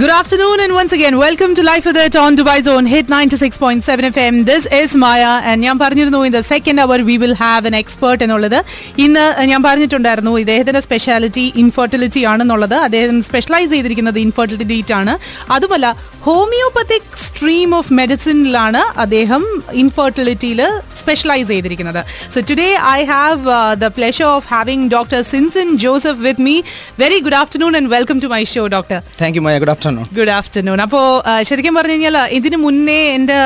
[0.00, 4.06] Good afternoon, and once again, welcome to Life with It on Dubai Zone Hit 96.7
[4.10, 4.34] FM.
[4.50, 8.22] This is Maya, and ഞാൻ പറഞ്ഞിരുന്നു in the second hour we will have an expert
[8.26, 8.56] എന്നുള്ളത്.
[9.04, 12.76] ഇന്ന് ഞാൻ പറഞ്ഞിട്ടുണ്ടായിരുന്നു ഇദ്ദേഹത്തിന്റെ speciality infertility ആണെന്നുള്ളത്.
[12.86, 15.16] അദ്ദേഹം specialise ചെയ്തിരിക്കുന്നത് ഇൻഫെർട്ടിലിറ്റി ആണ്.
[15.56, 15.90] അതുമല്ല
[16.28, 19.44] ഹോമിയോപ്പത്തിക് സ്ട്രീം ഓഫ് മെഡിസിനിലാണ് അദ്ദേഹം
[19.82, 20.62] ഇൻഫെർട്ടിലിറ്റിയിൽ
[21.02, 22.00] സ്പെഷ്യലൈസ് ചെയ്തിരിക്കുന്നത്.
[22.32, 23.38] So today I have
[23.84, 26.56] the pleasure of having doctor Sinson Joseph with me
[27.04, 29.88] very good afternoon and welcome to my show doctor thank you my good afternoon
[30.18, 31.04] good afternoon അപ്പോൾ
[31.50, 33.38] ശരിക്കും പറഞ്ഞു കഴിഞ്ഞാൽ ഇതിനു മുന്നേ എന്റെ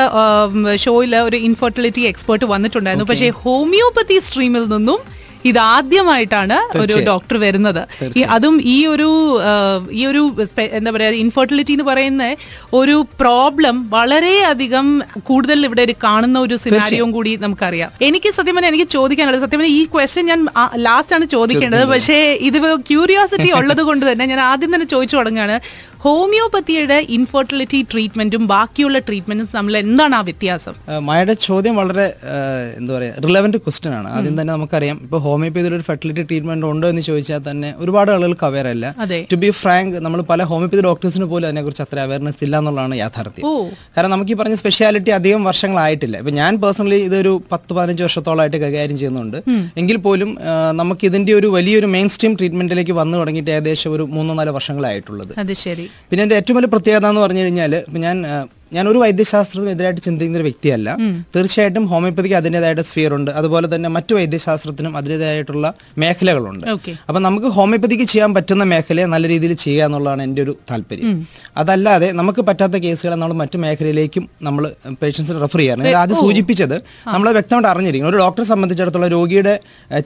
[0.85, 3.09] ഷോയിൽ ഒരു ഇൻഫെർട്ടിലിറ്റി എക്സ്പേർട്ട് വന്നിട്ടുണ്ടായിരുന്നു.
[3.11, 5.01] പക്ഷേ ഹോമിയോപ്പതി സ്ട്രീമിൽ നിന്നും
[5.49, 7.79] ഇതാദ്യമായിട്ടാണ് ഒരു ഡോക്ടർ വരുന്നത്.
[8.35, 9.09] അതും ഈ ഒരു
[9.99, 10.21] ഈ ഒരു
[10.77, 12.29] എന്താ പറയാ ഇൻഫെർട്ടിലിറ്റി എന്ന് പറയുന്ന
[12.79, 14.87] ഒരു പ്രോബ്ലം വളരെയധികം
[15.29, 17.91] കൂടുതൽ ഇവിടെ ഒരു കാണുന്ന ഒരു സിനാരിയും കൂടി നമുക്കറിയാം.
[18.07, 20.41] എനിക്ക് സത്യം പറഞ്ഞാൽ എനിക്ക് ചോദിക്കാനുള്ളത് സത്യം പറഞ്ഞാൽ ഈ ക്വസ്റ്റ്യൻ ഞാൻ
[20.87, 21.85] ലാസ്റ്റ് ആണ് ചോദിക്കേണ്ടത്.
[21.93, 22.17] പക്ഷേ
[22.49, 22.57] ഇത്
[22.91, 25.57] ക്യൂരിയോസിറ്റി ഉള്ളത് കൊണ്ട് തന്നെ ഞാൻ ആദ്യം തന്നെ ചോദിച്ചു തുടങ്ങുകയാണ്.
[26.03, 30.75] ഹോമിയോപ്പത്തിയുടെ ഇൻഫെർട്ടിലിറ്റി ട്രീറ്റ്മെന്റും ബാക്കിയുള്ള ട്രീറ്റ്മെന്റും തമ്മിൽ എന്താണ് ആ വ്യത്യാസം?
[31.07, 32.05] മായയുടെ ചോദ്യം വളരെ
[32.79, 34.09] എന്താ പറയുക റിലവന്റ് ക്വസ്റ്റ്യൻ ആണ്.
[34.17, 38.69] ആദ്യം തന്നെ നമുക്കറിയാം ഇപ്പോൾ ഹോമിയോപ്പതിയിൽ ഒരു ഫെർട്ടിലിറ്റി ട്രീറ്റ്മെന്റ് ഉണ്ടോ എന്ന് ചോദിച്ചാൽ തന്നെ ഒരുപാട് ആളുകൾക്ക് അവയർ
[38.73, 38.85] അല്ല.
[39.33, 43.45] ടു ബി ഫ്രാങ്ക് നമ്മൾ പല ഹോമിയോപ്പതി ഡോക്ടേഴ്സിന് പോലും അതിനെക്കുറിച്ച് അത്ര അവയർനെസ് ഇല്ല എന്നുള്ളതാണ് യാഥാർത്ഥ്യം.
[43.97, 46.15] കാരണം നമുക്ക് ഈ പറഞ്ഞ സ്പെഷ്യാലിറ്റി അധികം വർഷങ്ങളായിട്ടില്ല.
[46.23, 49.37] ഇപ്പൊ ഞാൻ പേഴ്സണലി ഇതൊരു പത്ത് പതിനഞ്ച് വർഷത്തോളമായിട്ട് കൈകാര്യം ചെയ്യുന്നുണ്ട്.
[49.83, 50.31] എങ്കിൽ പോലും
[50.81, 55.33] നമുക്ക് ഇതിന്റെ ഒരു വലിയൊരു മെയിൻ സ്ട്രീം ട്രീറ്റ്മെന്റിലേക്ക് വന്നു തുടങ്ങിയിട്ട് ഏകദേശം ഒരു മൂന്നോ നാലോ വർഷങ്ങളായിട്ടുള്ളത്.
[55.45, 55.87] അത് ശരി.
[56.09, 58.17] പിന്നെ എന്റെ ഏറ്റവും വലിയ പ്രത്യേകത എന്ന് പറഞ്ഞു കഴിഞ്ഞാൽ ഞാൻ
[58.75, 60.89] ഞാൻ ഒരു വൈദ്യശാസ്ത്രത്തിനും എതിരായിട്ട് ചിന്തിക്കുന്ന ഒരു വ്യക്തിയല്ല.
[61.35, 65.65] തീർച്ചയായിട്ടും ഹോമിയോപ്പതിക്ക് അതിന്റെതായിട്ട് സ്ഫിയർ ഉണ്ട് അതുപോലെ തന്നെ മറ്റു വൈദ്യശാസ്ത്രത്തിനും അതിന്റെതായിട്ടുള്ള
[66.03, 66.65] മേഖലകളുണ്ട്.
[67.07, 71.15] അപ്പം നമുക്ക് ഹോമിയോപ്പതിക്ക് ചെയ്യാൻ പറ്റുന്ന മേഖലയെ നല്ല രീതിയിൽ ചെയ്യുക എന്നുള്ളതാണ് എന്റെ ഒരു താല്പര്യം.
[71.63, 74.63] അതല്ലാതെ നമുക്ക് പറ്റാത്ത കേസുകളെ നമ്മൾ മറ്റു മേഖലയിലേക്കും നമ്മൾ
[75.01, 76.75] പേഷ്യൻസിനെ റെഫർ ചെയ്യാറുണ്ട് ഇത് ആദ്യം സൂചിപ്പിച്ചത്
[77.13, 79.53] നമ്മൾ വ്യക്തമായിട്ട് അറിഞ്ഞിരിക്കും ഒരു ഡോക്ടറെ സംബന്ധിച്ചിടത്തോളം രോഗിയുടെ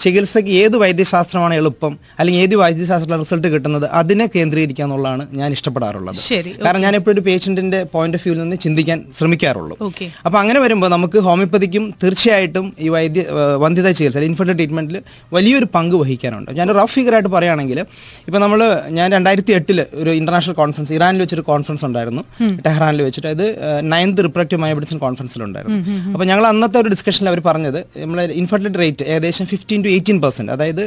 [0.04, 6.20] ചികിത്സയ്ക്ക് ഏത് വൈദ്യശാസ്ത്രമാണ് എളുപ്പം അല്ലെങ്കിൽ ഏത് വൈദ്യശാസ്ത്ര റിസൾട്ട് കിട്ടുന്നത് അതിനെ കേന്ദ്രീകരിക്കുക എന്നുള്ളതാണ് ഞാൻ ഇഷ്ടപ്പെടാറുള്ളത്.
[6.66, 9.76] കാരണം ഞാൻ എപ്പോഴും ഒരു പേഷ്യന്റിന്റെ പോയിന്റ് ഓഫ് വ്യൂവിൽ നിന്ന് ചിന്തിക്കാൻ ശ്രമിക്കാറുള്ളൂ.
[9.88, 13.22] അപ്പോൾ അപ്പൊ അങ്ങനെ വരുമ്പോൾ നമുക്ക് ഹോമിയോപ്പതിക്കും തീർച്ചയായിട്ടും ഈ വൈദ്യ
[13.64, 14.98] വന്ധ്യത ചികിത്സ ഇൻഫെർട്ടൽ ട്രീറ്റ്മെന്റിൽ
[15.36, 16.52] വലിയൊരു പങ്ക് വഹിക്കാനുണ്ട്.
[16.60, 17.80] ഞാൻ റഫ് ഫിഗർ ആയിട്ട് പറയുകയാണെങ്കിൽ
[18.28, 18.62] ഇപ്പൊ നമ്മൾ
[18.98, 22.24] ഞാൻ രണ്ടായിരത്തി എട്ടിൽ ഒരു ഇന്റർനാഷണൽ കോൺഫറൻസ് ഇറാനിൽ വെച്ചൊരു കോൺഫറൻസ് ഉണ്ടായിരുന്നു.
[22.68, 23.30] ടെഹ്റാനിൽ വെച്ചിട്ട്.
[23.36, 23.46] അത്
[23.94, 25.80] നയൻത് റിപ്രക്റ്റീവ് മയോബിഡിസൺ കോൺഫറൻസിലുണ്ടായിരുന്നു.
[26.14, 30.52] അപ്പൊ ഞങ്ങൾ അന്നത്തെ ഒരു ഡിസ്കഷനിൽ അവർ പറഞ്ഞത് നമ്മൾ ഇൻഫെർട്ടിലിറ്റി റേറ്റ് ഏകദേശം ഫിഫ്റ്റീൻ ടു എയ്റ്റീൻ പെർസെന്റ്
[30.58, 30.84] അതായത്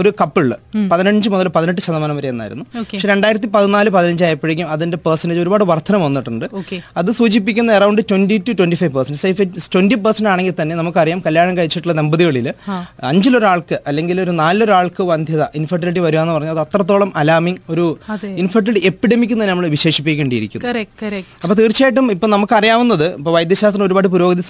[0.00, 0.52] ഒരു കപ്പിളിൽ
[0.92, 2.64] പതിനഞ്ച് മുതൽ പതിനെട്ട് ശതമാനം വരെ എന്നായിരുന്നു.
[2.92, 6.46] പക്ഷെ രണ്ടായിരത്തി പതിനാല് പതിനഞ്ച് ആയപ്പോഴേക്കും അതിന്റെ പെർസെന്റേജ് ഒരുപാട് വർധന വന്നിട്ടുണ്ട്.
[7.04, 11.54] അത് സൂചിപ്പിക്കുന്ന around twenty to twenty five percent safe twenty percent ആണെങ്കിൽ തന്നെ നമുക്കറിയാം കല്യാണം
[11.58, 12.46] കഴിച്ചിട്ടുള്ള ദമ്പതികളിൽ
[13.10, 17.86] അഞ്ചിലൊരാൾക്ക് അല്ലെങ്കിൽ ഒരു നാലിലൊരാൾക്ക് വന്ധ്യത ഇൻഫെർട്ടിലിറ്റി വരിക എന്ന് പറഞ്ഞാൽ അത് അത്രത്തോളം അലാമിങ് ഒരു.
[18.42, 20.64] ഇൻഫെർട്ടിലിറ്റി എപ്പിഡമിക് എന്ന് നമ്മൾ വിശേഷിപ്പിക്കേണ്ടിയിരിക്കുന്നു.
[21.44, 24.44] അപ്പൊ തീർച്ചയായിട്ടും ഇപ്പൊ നമുക്കറിയാവുന്നത് ഇപ്പൊ വൈദ്യശാസ്ത്രം ഒരുപാട് പുരോഗതി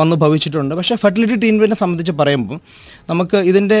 [0.00, 0.74] വന്നു ഭവിച്ചിട്ടുണ്ട്.
[0.80, 2.60] പക്ഷേ ഫെർട്ടിലിറ്റി ട്രീറ്റ്മെന്റിനെ സംബന്ധിച്ച് പറയുമ്പോൾ
[3.12, 3.80] നമുക്ക് ഇതിന്റെ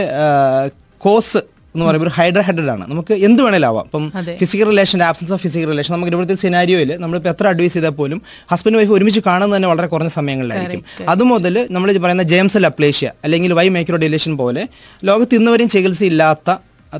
[1.06, 1.40] കോസ്
[1.74, 4.04] എന്ന് പറയുമ്പോൾ ഒരു ഹൈഡ്ര ഹെഡഡ് ആണ് നമുക്ക് എന്ത് വേണേലും ആവാം ഇപ്പം.
[4.38, 8.76] Physical relation absence of physical relation നമുക്ക് ഇവിടുത്തെ സിനാരിയോയിൽ നമ്മളിപ്പോൾ എത്ര അഡ്വൈസ് ചെയ്താൽ പോലും ഹസ്ബൻഡ്
[8.76, 10.84] വൈഫ് ഒരുമിച്ച് കാണുന്നത് തന്നെ വളരെ കുറഞ്ഞ സമയങ്ങളിലായിരിക്കും.
[11.08, 14.64] അതുമുതൽ നമ്മൾ പറയുന്ന ജെയിംസ് അപ്ലേഷ്യ അല്ലെങ്കിൽ വൈ മൈക്രോ ഡിലേഷൻ പോലെ
[15.04, 16.50] ലോകത്ത് ഇന്നുവരെയും ചികിത്സയില്ലാത്ത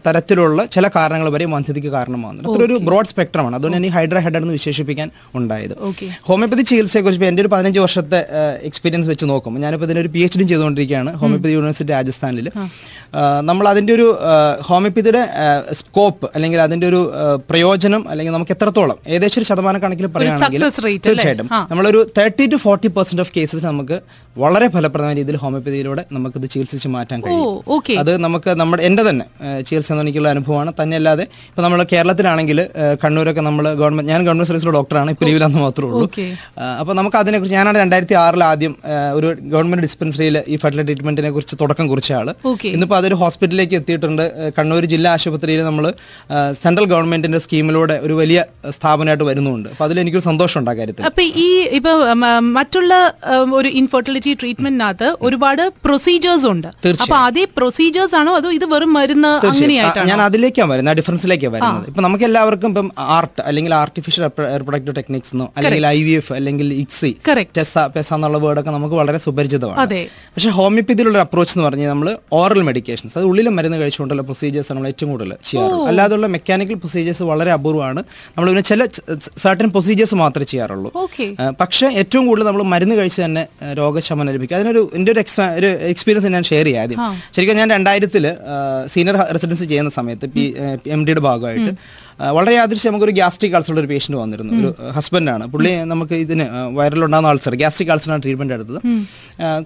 [0.07, 4.55] തരത്തിലുള്ള ചില കാരണങ്ങൾ വരെ വന്ധ്യതയ്ക്ക് കാരണമാകുന്നുണ്ട് അത്ര ഒരു ബ്രോഡ് സ്പെക്ട്രമാണ് അതുകൊണ്ട് തന്നെ ഹൈഡ്രാ ഹെഡ് എന്ന്
[4.59, 5.75] വിശേഷിപ്പിക്കാൻ ഉണ്ടായത്.
[6.29, 8.21] ഹോമിയോപ്പതി ചികിത്സയെക്കുറിച്ച് എന്റെ ഒരു പതിനഞ്ച് വർഷത്തെ
[8.69, 12.49] എക്സ്പീരിയൻസ് വെച്ച് നോക്കും ഞാനിപ്പോൾ ഇതിനൊരു പി എച്ച് ഡി ചെയ്തുകൊണ്ടിരിക്കുകയാണ് ഹോമിയോപ്പതി യൂണിവേഴ്സിറ്റി രാജസ്ഥാനിൽ
[13.51, 14.07] നമ്മൾ അതിന്റെ ഒരു
[14.69, 15.23] ഹോമിയോപ്പതിയുടെ
[15.73, 17.01] സ്കോപ്പ് അല്ലെങ്കിൽ അതിന്റെ ഒരു
[17.51, 20.61] പ്രയോജനം അല്ലെങ്കിൽ നമുക്ക് എത്രത്തോളം ഏകദേശം ഒരു ശതമാനം കണക്കിൽ പറയുകയാണെങ്കിൽ?
[21.07, 21.49] തീർച്ചയായിട്ടും.
[21.71, 23.99] നമ്മളൊരു thirty to forty percent of cases നമുക്ക്
[24.39, 27.43] വളരെ ഫലപ്രദമായ രീതിയിൽ ഹോമിയോപ്പതിയിലൂടെ നമുക്കിത് ചികിത്സിച്ച് മാറ്റാൻ കഴിയും.
[28.03, 29.27] അത് നമുക്ക് നമ്മുടെ എന്റെ തന്നെ
[29.67, 30.71] ചികിത്സ എന്ന് എനിക്കുള്ള അനുഭവമാണ്.
[30.81, 32.61] തന്നെയല്ലാതെ ഇപ്പം നമ്മൾ കേരളത്തിലാണെങ്കിൽ
[33.05, 36.09] കണ്ണൂരൊക്കെ നമ്മൾ ഗവൺമെന്റ് ഞാൻ ഗവൺമെന്റ് സർവീസിലെ ഡോക്ടറാണ് ഇപ്പോൾ ലീവിലാന്ന് മാത്രമേ ഉള്ളൂ.
[36.81, 38.75] അപ്പോൾ നമുക്ക് അതിനെക്കുറിച്ച് ഞാനാണ് രണ്ടായിരത്തി ആറിൽ ആദ്യം
[39.19, 42.29] ഒരു ഗവൺമെന്റ് ഡിസ്പെൻസറിയിൽ ഈ ഫെർട്ടിലിറ്റി ട്രീറ്റ്മെന്റിനെ കുറിച്ച് തുടക്കം കുറിച്ച ആൾ
[42.75, 44.25] ഇന്നിപ്പോൾ അതൊരു ഹോസ്പിറ്റലിലേക്ക് എത്തിയിട്ടുണ്ട്.
[44.59, 45.85] കണ്ണൂർ ജില്ലാ ആശുപത്രിയിൽ നമ്മൾ
[46.63, 48.41] സെൻട്രൽ ഗവൺമെന്റിന്റെ സ്കീമിലൂടെ ഒരു വലിയ
[48.77, 49.69] സ്ഥാപനമായിട്ട് വരുന്നുണ്ട്.
[49.75, 51.05] അപ്പോൾ അതിൽ എനിക്കൊരു സന്തോഷമുണ്ട് ആ കാര്യത്തിൽ.
[51.11, 51.97] അപ്പോൾ ഈ ഇപ്പോൾ
[52.59, 52.95] മറ്റുള്ള
[53.59, 56.69] ഒരു ഇൻഫെർട്ടിലിറ്റി ട്രീറ്റ്മെന്റിനകത്ത് ഒരുപാട് പ്രൊസീജിയേഴ്സ് ഉണ്ട്.
[57.05, 59.74] അപ്പോൾ അതേ പ്രൊസീജിയേഴ്സ് ആണോ അതോ ഇത് വെറും മരുന്ന് തീർച്ചയായും.
[60.11, 61.87] ഞാൻ അതിലേക്കാണ് വരുന്നത് ആ ഡിഫറൻസിലേക്കാണ് വരുന്നത്.
[61.91, 64.25] ഇപ്പൊ നമുക്ക് എല്ലാവർക്കും ഇപ്പം ആർട്ട് അല്ലെങ്കിൽ ആർട്ടിഫിഷ്യൽ
[64.61, 67.11] റിപ്രൊഡക്റ്റീവ് ടെക്നിക്സ് എന്നോ അല്ലെങ്കിൽ ഐ വി എഫ് അല്ലെങ്കിൽ ഇക്സി
[67.59, 69.81] ടെസ പെസ എന്നുള്ള വേർഡൊക്കെ നമുക്ക് വളരെ സുപരിചിതമാണ്.
[70.35, 72.11] പക്ഷെ ഹോമിയോപ്പതിയിലുള്ള അപ്രോച്ച് എന്ന് പറഞ്ഞാൽ നമ്മൾ
[72.41, 77.53] ഓറൽ മെഡിക്കേഷൻസ് അത് ഉള്ളിലും മരുന്ന് കഴിച്ചുകൊണ്ടുള്ള പ്രൊസീജിയേഴ്സ് നമ്മൾ ഏറ്റവും കൂടുതൽ ചെയ്യാറുള്ളൂ അല്ലാതെയുള്ള മെക്കാനിക്കൽ പ്രൊസീജിയേഴ്സ് വളരെ
[77.59, 78.01] അപൂർവമാണ്.
[78.35, 78.85] നമ്മൾ പിന്നെ ചില
[79.45, 80.91] സർട്ടൻ പ്രൊസീജിയേഴ്സ് മാത്രമേ ചെയ്യാറുള്ളൂ.
[81.61, 83.43] പക്ഷേ ഏറ്റവും കൂടുതൽ നമ്മൾ മരുന്ന് കഴിച്ച് തന്നെ
[83.81, 84.57] രോഗശമനം ലഭിക്കും.
[84.59, 85.21] അതിനൊരു എന്റെ ഒരു
[85.93, 86.99] എക്സ്പീരിയൻസ് ഞാൻ ഷെയർ ചെയ്യാം ആദ്യം.
[87.37, 88.25] ശരിക്കും ഞാൻ രണ്ടായിരത്തിൽ
[88.95, 90.27] സീനിയർ റെസിഡൻസി ചെയ്യുന്ന സമയത്ത്
[90.87, 91.73] എം ഡിയുടെ ഭാഗമായിട്ട്
[92.37, 94.53] വളരെ യാദൃശ്യം നമുക്കൊരു ഗ്യാസ്ട്രിക് അൾസറുള്ള ഒരു പേഷ്യന്റ് വന്നിരുന്നു.
[94.61, 96.47] ഒരു ഹസ്ബൻഡാണ് പുള്ളി നമുക്ക് ഇതിന്
[96.79, 98.81] വയറിലുണ്ടാകുന്ന അൾസർ ഗ്യാസ്ട്രിക് അൾസറാണ് ട്രീറ്റ്മെന്റ് എടുത്തത്.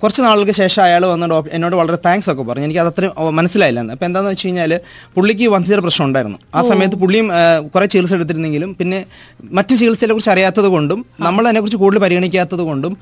[0.03, 2.67] കുറച്ച് നാളുകൾക്ക് ശേഷം അയാൾ വന്ന് ഡോക്ടർ എന്നോട് വളരെ താങ്ക്സ് ഒക്കെ പറഞ്ഞു.
[2.69, 4.73] എനിക്ക് അതത്രയും മനസ്സിലായില്ല അപ്പം അപ്പോൾ എന്താണെന്ന് വെച്ച് കഴിഞ്ഞാൽ
[5.17, 6.39] പുള്ളിക്ക് വന്ധ്യതയുടെ പ്രശ്നം ഉണ്ടായിരുന്നു.
[6.59, 7.29] ആ സമയത്ത് പുള്ളിയും
[7.75, 8.99] കുറേ ചികിത്സ എടുത്തിരുന്നെങ്കിലും പിന്നെ
[9.59, 12.93] മറ്റ് ചികിത്സയെ കുറിച്ച് അറിയാത്തത് കൊണ്ടും നമ്മൾ അതിനെക്കുറിച്ച് കൂടുതൽ പരിഗണിക്കാത്തത് കൊണ്ടും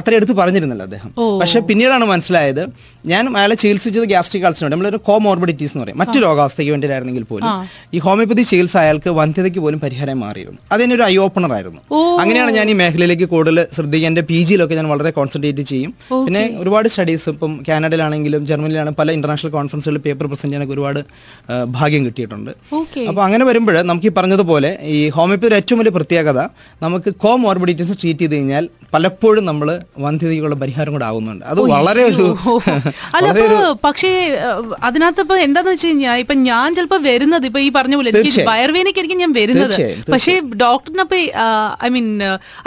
[0.00, 1.10] അത്ര എടുത്ത് പറഞ്ഞിരുന്നില്ല അദ്ദേഹം.
[1.42, 2.62] പക്ഷെ പിന്നീടാണ് മനസ്സിലായത്
[3.12, 5.98] ഞാൻ അയാളെ ചികിത്സിച്ചത് ഗ്യാസ്ട്രിക് അൾസറിനുണ്ട് നമ്മളൊരു കോമോർബിഡിറ്റീസ് എന്ന് പറയും.
[6.02, 7.50] മറ്റു രോഗാവസ്ഥയ്ക്ക് വേണ്ടിയിട്ടായിരുന്നെങ്കിൽ പോലും
[7.94, 10.60] ഈ ഹോമിയോപ്പതി ചികിത്സ അയാൾക്ക് വന്ധ്യതയ്ക്ക് പോലും പരിഹാരം മാറിയിരുന്നു.
[10.74, 11.80] അതിനൊരു ഐ ഓപ്പണർ ആയിരുന്നു.
[12.22, 15.92] അങ്ങനെയാണ് ഞാൻ ഈ മേഖലയിലേക്ക് കൂടുതൽ ശ്രദ്ധിക്കുക എന്റെ പി ജിയിലൊക്കെ ഞാൻ വളരെ കോൺസെൻട്രേറ്റ് ചെയ്യും.
[16.26, 21.00] പിന്നെ ഒരുപാട് സ്റ്റഡീസ് ഇപ്പം കാനഡയിലാണെങ്കിലും ജർമ്മനിയിലാണ് പല ഇന്റർനാഷണൽ കോൺഫറൻസുകളിൽ പേപ്പർ പ്രസന്റ് ചെയ്യാനൊക്കെ ഒരുപാട്
[21.78, 22.52] ഭാഗ്യം കിട്ടിയിട്ടുണ്ട്.
[23.08, 26.40] അപ്പോൾ അങ്ങനെ വരുമ്പോൾ നമുക്ക് ഈ പറഞ്ഞതുപോലെ ഈ ഹോമിയോപ്പതിയുടെ ഏറ്റവും വലിയ പ്രത്യേകത
[26.86, 29.68] നമുക്ക് കോമോർബിഡിറ്റീസ് ട്രീറ്റ് ചെയ്ത് കഴിഞ്ഞാൽ പലപ്പോഴും നമ്മൾ
[30.04, 32.26] വന്ധ്യതയ്ക്കുള്ള പരിഹാരം കൂടെ ആകുന്നുണ്ട് അത് വളരെ ഒരു
[33.16, 33.28] അല്ല
[33.86, 34.10] പക്ഷേ
[34.88, 38.44] അതിനകത്ത് ഇപ്പൊ എന്താന്ന് വെച്ച് കഴിഞ്ഞാൽ ഇപ്പൊ ഞാൻ ചിലപ്പോ വരുന്നത് ഇപ്പൊ ഈ പറഞ്ഞ പോലെ എനിക്ക്.
[38.50, 39.76] വയർവേനയ്ക്കായിരിക്കും ഞാൻ വരുന്നത്.
[40.14, 40.34] പക്ഷേ
[40.64, 41.18] ഡോക്ടറിനപ്പൊ
[41.86, 42.08] ഐ മീൻ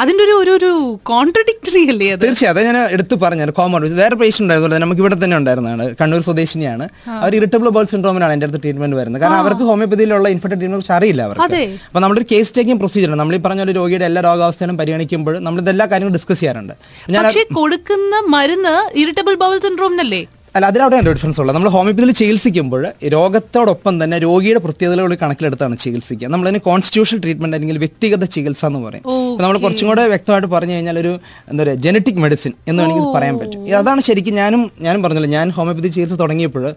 [0.03, 0.71] അതിന്റെ ഒരു ഒരു
[1.11, 2.51] കോൺട്രഡിക്ടറി അല്ലേ തീർച്ചയായും.
[2.53, 6.87] അതെ ഞാൻ എടുത്തു പറഞ്ഞു കോമൺ വേറെ പേഷ്യന്റ് ഉണ്ടായിരുന്നു നമുക്ക് ഇവിടെ തന്നെ ഉണ്ടായിരുന്നതാണ് കണ്ണൂർ സ്വദേശിനിയാണ്.
[7.23, 9.21] അവർ ഇറിറ്റബിൾ ബോൾ സിൻഡ്രോമിനാണ് എന്റെ അടുത്ത് ട്രീറ്റ്മെന്റ് വരുന്നത്.
[9.25, 11.61] കാരണം അവർക്ക് ഹോമിയോപ്പതിയിലുള്ള ഇൻഫെക്ഷൻ ട്രീറ്റ്മെന്റ് കുറിച്ച് അറിയില്ല അവർക്ക്.
[11.89, 15.61] അപ്പൊ നമ്മുടെ ഒരു കേസ് ടേക്കിംഗ് പ്രൊസീജിയർ നമ്മൾ ഈ പറഞ്ഞ ഒരു രോഗിയുടെ എല്ലാ രോഗാവസ്ഥയും പരിഗണിക്കുമ്പോൾ നമ്മൾ
[15.65, 16.75] ഇതെല്ലാ കാര്യങ്ങളും ഡിസ്കസ് ചെയ്യാറുണ്ട്.
[17.18, 20.21] പക്ഷേ കൊടുക്കുന്ന മരുന്ന് ഇറിറ്റബിൾ ബൗൾ സിൻഡ്രോമിനല്ലേ?
[20.55, 22.83] അല്ല അതിലവിടെയാണ് ഡിഫറൻസ് ഉള്ളത് നമ്മൾ ഹോമിയോപ്പതിയിൽ ചികിത്സിക്കുമ്പോൾ
[23.13, 26.27] രോഗത്തോടൊപ്പം തന്നെ രോഗിയുടെ പ്രത്യേകതകൾ കണക്കിലെടുത്താണ് ചികിത്സിക്കുക.
[26.33, 29.05] നമ്മളതിന് കോൺസ്റ്റിറ്റ്യൂഷണൽ ട്രീറ്റ്മെന്റ് അല്ലെങ്കിൽ വ്യക്തിഗത ചികിത്സ എന്ന് പറയും.
[29.44, 31.13] നമ്മൾ കുറച്ചും കൂടെ വ്യക്തമായിട്ട് പറഞ്ഞു കഴിഞ്ഞാൽ ഒരു
[31.51, 33.63] എന്താ പറയുക ജനറ്റിക് മെഡിസിൻ എന്ന് വേണമെങ്കിൽ പറയാൻ പറ്റും.
[33.81, 36.67] അതാണ് ശരിക്കും ഞാനും ഞാനും പറഞ്ഞില്ല ഞാൻ ഹോമിയോപ്പതി ചികിത്സ തുടങ്ങിയപ്പോൾ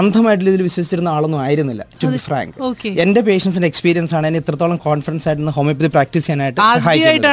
[0.00, 2.54] അന്ധമായിട്ട് ഇതിൽ വിശ്വസിച്ചിരുന്ന ആളൊന്നും ആയിരുന്നില്ല ടു ബി ഫ്രാങ്ക്.
[3.04, 7.24] എന്റെ പേഷ്യൻസിന്റെ എക്സ്പീരിയൻസ് ആണ് എന്നെ ഇത്രത്തോളം കോൺഫിഡൻസ് ആയിട്ട് ഹോമിയോപ്പതി പ്രാക്ടീസ് ചെയ്യാനായിട്ട് തീർച്ചയായും.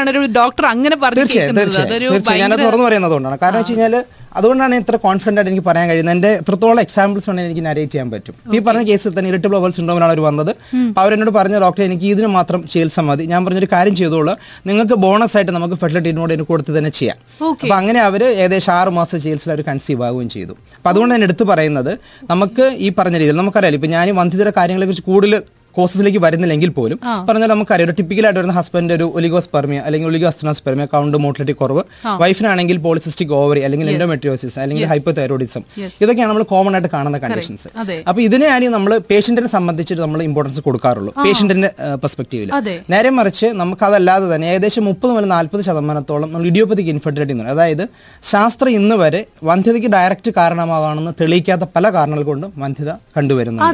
[1.20, 2.42] തീർച്ചയായും തീർച്ചയായും.
[2.44, 3.98] ഞാനത് തുറന്നു പറയുന്നതുകൊണ്ടാണ് കാരണം വെച്ച് കഴിഞ്ഞാൽ
[4.38, 6.16] അതുകൊണ്ടാണ് ഇത്ര കോൺഫിഡന്റ് ആയിട്ട് എനിക്ക് പറയാൻ കഴിയുന്നത്.
[6.16, 8.36] എന്റെ എത്രത്തോളം എക്സാമ്പിൾസ് വേണമെങ്കിൽ എനിക്ക് നരേറ്റ് ചെയ്യാൻ പറ്റും.
[8.56, 10.52] ഈ പറഞ്ഞ കേസിൽ തന്നെ ഇരട്ടബിൾ ഓവൽ സിൻഡ്രോമിലാണ് അവർ വന്നത്.
[10.90, 13.26] അപ്പോൾ അവരെന്നോട് പറഞ്ഞ ഡോക്ടർ എനിക്ക് ഇതിന് മാത്രം ചികിത്സ മതി.
[13.34, 14.36] ഞാൻ പറഞ്ഞൊരു കാര്യം ചെയ്തോളൂ.
[14.68, 17.18] നിങ്ങൾക്ക് ബോണസ് ആയിട്ട് നമുക്ക് ഫെർട്ടിലിറ്റി ട്രീറ്റ്മെന്റ് എനിക്ക് കൊടുത്ത് തന്നെ ചെയ്യാം.
[17.52, 20.54] അപ്പം അങ്ങനെ അവർ ഏകദേശം ആറ് മാസം ചികിത്സയിൽ അവർ കൺസീവ് ആവുകയും ചെയ്തു.
[20.78, 21.94] അപ്പം അതുകൊണ്ട് ഞാൻ എടുത്തു പറയുന്നത്
[22.30, 25.42] നമുക്ക് ഈ പറഞ്ഞ രീതിയിൽ നമുക്കറിയാലോ ഇപ്പം ഞാൻ വന്ധിതരുടെ കാര്യങ്ങളെക്കുറിച്ച് കാര്യങ്ങളെ കൂടുതൽ
[25.78, 31.56] കോഴ്സസിലേക്ക് വരുന്നില്ലെങ്കിൽ പോലും പറഞ്ഞാൽ നമുക്കറിയാം ഒരു ടിപ്പിക്കലായിട്ട് വരുന്ന ഹസ്ബൻഡ് ഒരു ഒലിഗോസ്പെർമിയ അല്ലെങ്കിൽ ഒലിഗോസ്തനോസ്പെർമിയ കൗണ്ട് മോട്ടിലിറ്റി
[31.62, 31.84] കുറവ്.
[32.22, 35.64] വൈഫിനാണെങ്കിൽ പോളിസിസ്റ്റിക് ഓവറി അല്ലെങ്കിൽ എൻഡോമെട്രിയോസിസ് അല്ലെങ്കിൽ ഹൈപ്പോതൈറോയിഡിസം
[36.04, 37.68] ഇതൊക്കെയാണ് നമ്മൾ കോമൺ ആയിട്ട് കാണുന്ന കണ്ടീഷൻസ്.
[38.10, 41.72] അപ്പൊ ഇതിനെയാണ് നമ്മൾ പേഷ്യന്റിനെ സംബന്ധിച്ചിട്ട് നമ്മൾ ഇമ്പോർട്ടൻസ് കൊടുക്കാറുള്ളൂ പേഷ്യന്റിന്റെ
[42.04, 42.52] പെർസ്പെക്റ്റീവിൽ
[42.96, 47.64] നേരെ മറിച്ച് നമുക്ക് അതല്ലാതെ തന്നെ ഏകദേശം മുപ്പത് മുതൽ നാൽപ്പത് ശതമാനത്തോളം നമ്മൾ ഇഡിയോപ്പതിക് ഇൻഫെർട്ടിലിറ്റി എന്ന് പറയുന്നത്
[47.64, 47.86] അതായത്
[48.32, 53.66] ശാസ്ത്രം ഇന്ന് വരെ വന്ധ്യതയ്ക്ക് ഡയറക്റ്റ് കാരണമാകാണെന്ന് തെളിയിക്കാത്ത പല കാരണങ്ങൾ കൊണ്ടും വന്ധ്യത കണ്ടുവരുന്നുണ്ട്.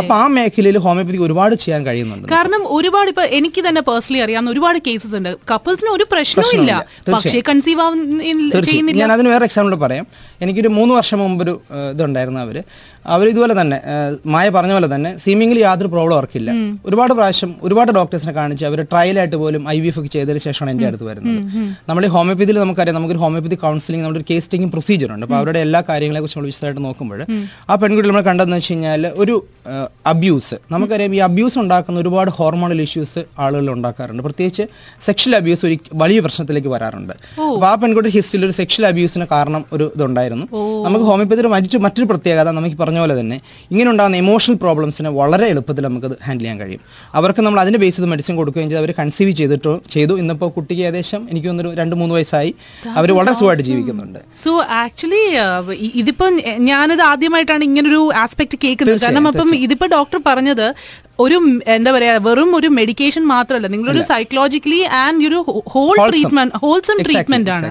[0.00, 0.78] അപ്പൊ ആ മേഖലയിൽ
[1.20, 2.28] ഹോമിയോപ്പതിക്ക് ഒരുപാട് ചെയ്യാൻ കഴിയുന്നുണ്ട്.
[2.32, 5.32] കാരണം ഒരുപാട് ഇപ്പൊ എനിക്ക് തന്നെ പേഴ്സണലി അറിയാവുന്ന ഒരുപാട് കേസസ് ഉണ്ട്.
[5.50, 10.06] കപ്പിൾസിന് ഒരു പ്രശ്നമില്ല പക്ഷേ കൺസീവ് ആവുന്ന ഞാൻ അതിന് വേറെ എക്സാമ്പിൾ പറയാം.
[10.42, 11.54] എനിക്കൊരു മൂന്ന് വർഷം മുമ്പ് ഒരു
[11.94, 12.56] ഇതുണ്ടായിരുന്നു അവർ.
[13.14, 13.78] അവർ ഇതുപോലെ തന്നെ
[14.34, 16.50] മായ പറഞ്ഞ പോലെ തന്നെ സീമിംഗ്ലി യാതൊരു പ്രോബ്ലം അവർക്കില്ല
[16.88, 20.86] ഒരുപാട് പ്രാവശ്യം ഒരുപാട് ഡോക്ടേഴ്സിനെ കാണിച്ച് അവർ ട്രയലായിട്ട് പോലും ഐ വി എഫ് ഒക്കെ ചെയ്തതിന് ശേഷമാണ് എന്റെ
[20.90, 21.38] അടുത്ത് വരുന്നത്.
[21.90, 25.24] നമ്മൾ ഈ ഹോമിയോപ്പതിയിൽ നമുക്കറിയാം നമുക്കൊരു ഹോമിയോപ്പതി കൗൺസിലിംഗ് നമ്മുടെ ഒരു കേസ് ടേക്കിംഗ് പ്രൊസീജിയർ ഉണ്ട്.
[25.26, 27.22] അപ്പോൾ അവരുടെ എല്ലാ കാര്യങ്ങളെ കുറിച്ച് നമ്മൾ വിശദമായിട്ട് നോക്കുമ്പോൾ
[27.70, 29.36] ആ പെൺകുട്ടി നമ്മൾ കണ്ടതെന്ന് വെച്ച് കഴിഞ്ഞാൽ ഒരു
[30.12, 34.22] അബ്യൂസ് നമുക്കറിയാം ഈ അബ്യൂസ് ഉണ്ടാക്കുന്ന ഒരുപാട് ഹോർമോണൽ ഇഷ്യൂസ് ആളുകളിൽ ഉണ്ടാക്കാറുണ്ട്.
[34.28, 34.64] പ്രത്യേകിച്ച്
[35.06, 37.14] സെക്ഷൽ അബ്യൂസ് ഒരു വലിയ പ്രശ്നത്തിലേക്ക് വരാറുണ്ട്.
[37.48, 40.46] അപ്പോൾ ആ പെൺകുട്ടി ഹിസ്റ്ററിയിൽ ഒരു സെക്ഷൽ അബ്യൂസിന് കാരണം ഒരു ഇതുണ്ടായിരുന്നു.
[40.86, 43.40] നമുക്ക് ഹോമിയോപ്പതിയുടെ മറ്റു മറ്റൊരു പ്രത്യേകത നമുക്ക് പറഞ്ഞ പോലെ തന്നെ
[43.70, 46.80] ഇങ്ങനെ ഉണ്ടാകുന്ന ഇമോഷണൽ പ്രോബ്ലംസിനെ വളരെ എളുപ്പത്തിൽ നമുക്കത് ഹാൻഡിൽ ചെയ്യാൻ കഴിയും.
[47.14, 48.82] അവർക്ക് നമ്മൾ അതിന്റെ ബേസിൽ മെഡിസിൻ കൊടുക്കുകയും ചെയ്ത്.
[48.82, 50.14] അവർ കൺസീവ് ചെയ്തിട്ടോ ചെയ്തു.
[50.18, 52.54] ഇന്നിപ്പോൾ കുട്ടിക്ക് ഏകദേശം എനിക്ക് തോന്നുന്നു രണ്ട് മൂന്ന് വയസ്സായി.
[52.96, 54.18] അവർ വളരെ സുഖമായിട്ട് ജീവിക്കുന്നുണ്ട്.
[54.44, 54.52] സോ
[54.82, 55.22] ആക്ച്വലി
[56.02, 56.30] ഇതിപ്പോൾ
[56.70, 59.00] ഞാനത് ഞാനിത് ആദ്യമായിട്ടാണ് ഇങ്ങനൊരു ആസ്പെക്ട് കേൾക്കുന്നത്.
[59.00, 60.66] കാരണം അപ്പം ഇതിപ്പോൾ ഡോക്ടർ പറഞ്ഞത്
[61.24, 61.36] ഒരു
[61.76, 63.68] എന്താ പറയാ വെറും ഒരു മെഡിക്കേഷൻ മാത്രമല്ല.
[63.74, 65.38] നിങ്ങളൊരു സൈക്കോളജിക്കലി ആൻഡ് ഒരു
[65.74, 67.68] ഹോൾ ട്രീറ്റ്മെന്റ് ഹോൾസം ട്രീറ്റ്മെന്റ് ആണ്.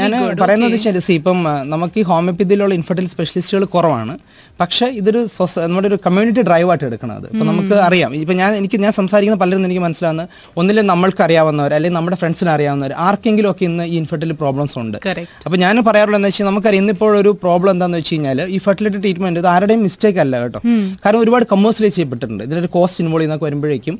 [0.00, 1.38] ഞാൻ പറയുന്നത് ഇപ്പം
[1.74, 4.16] നമുക്ക് ഈ ഹോമിയോപ്പതിയിലുള്ള ഇൻഫെർട്ടിൽ സ്പെഷ്യലിസ്റ്റുകൾ കുറവാണ്.
[4.60, 8.10] പക്ഷേ ഇതൊരു സൊസ- നമ്മുടെ ഒരു കമ്മ്യൂണിറ്റി ഡ്രൈവായിട്ട് എടുക്കണത് ഇപ്പൊ നമുക്ക് അറിയാം.
[8.14, 10.24] ഇപ്പൊ ഞാൻ എനിക്ക് ഞാൻ സംസാരിക്കുന്ന പലരും എനിക്ക് മനസ്സിലാവുന്ന
[10.56, 14.98] ഒന്നിലും നമ്മൾക്ക് അറിയാവുന്നവർ അല്ലെങ്കിൽ നമ്മുടെ ഫ്രണ്ട്സിന് അറിയാവുന്നവർ ആർക്കെങ്കിലും ഒക്കെ ഇന്ന് ഈ ഇൻഫെർട്ടിൽ പ്രോബ്ലംസ് ഉണ്ട്.
[15.46, 19.40] അപ്പം ഞാൻ പറയാറുള്ളത് എന്താ വെച്ചാൽ നമുക്കറിയാം ഇന്നിപ്പോൾ ഒരു പ്രോബ്ലം എന്താണെന്ന് വെച്ച് കഴിഞ്ഞാൽ ഈ ഫെർട്ടിലിറ്റി ട്രീറ്റ്മെന്റ്
[19.40, 20.60] ഇത് ആരുടെയും മിസ്റ്റേക്ക് അല്ല കേട്ടോ.
[21.04, 22.44] കാരണം ഒരുപാട് കമേഴ്സ്യലൈസ് ചെയ്യപ്പെട്ടിട്ടുണ്ട്.
[22.44, 23.96] ഇതിലൊരു കോസ്റ്റ് ഇൻവോൾവ് ചെയ്യുന്നൊക്കെ വരുമ്പോഴേക്കും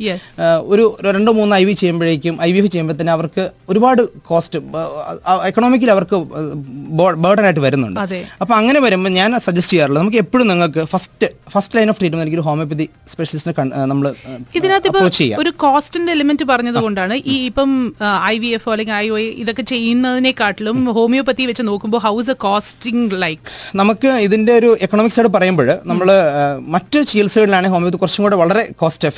[0.66, 4.59] ഒരു രണ്ടോ മൂന്നോ ഐ വി ചെയ്യുമ്പോഴേക്കും ഐ വി എഫ് ചെയ്യുമ്പോൾ തന്നെ അവർക്ക് ഒരുപാട് കോസ്റ്റ്
[5.47, 6.16] എക്കണോമിക്കലി അവർക്ക്
[7.18, 8.00] ബേർഡൻ ആയിട്ട് വരുന്നുണ്ട്.
[8.00, 12.25] അപ്പം അപ്പൊ അങ്ങനെ വരുമ്പോൾ ഞാൻ സജസ്റ്റ് ചെയ്യാറുള്ളത് നമുക്ക് എപ്പോഴും നിങ്ങൾക്ക് first first line of treatment
[12.27, 13.55] എനിക്ക് ഒരു ഹോമിയോപ്പതി സ്പെഷ്യലിസ്റ്റിനെ
[13.93, 14.07] നമ്മൾ
[14.59, 17.71] ഇതിനകത്ത് ഒരു കോസ്റ്റിന്റെ എലിമെന്റ് പറഞ്ഞത് കൊണ്ടാണ് ഈ ഇപ്പം
[18.33, 23.43] ഐ വി എഫ് അല്ലെങ്കിൽ ഐ ഒ ഇതൊക്കെ ചെയ്യുന്നതിനെക്കാട്ടിലും ഹോമിയോപ്പതി വെച്ച് നോക്കുമ്പോൾ ഹൗസ് എ കോസ്റ്റിംഗ് ലൈക്ക്
[23.83, 26.09] നമുക്ക് ഇതിന്റെ ഒരു എക്കണോമിക്സ് ആയിട്ട് പറയുമ്പോൾ നമ്മൾ
[26.77, 29.09] മറ്റ് ചികിത്സകളിലാണെങ്കിൽ ഹോമിയോപ്പതി കുറച്ചും കൂടെ വളരെ കോസ്റ്റ്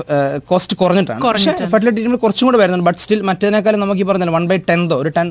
[0.52, 1.20] കോസ്റ്റ് കുറഞ്ഞിട്ടാണ്.
[1.28, 2.86] പക്ഷേ ഫെർട്ടിലിറ്റി ട്രീറ്റ്മെന്റ് കുറച്ചും കൂടെ വരുന്നുണ്ട്.
[2.88, 5.28] ബട്ട് സ്റ്റിൽ മറ്റേതിനേക്കാളും നമുക്ക് ഈ പറഞ്ഞാൽ വൺ ബൈ ടെൻതോ ഒരു ടെൻ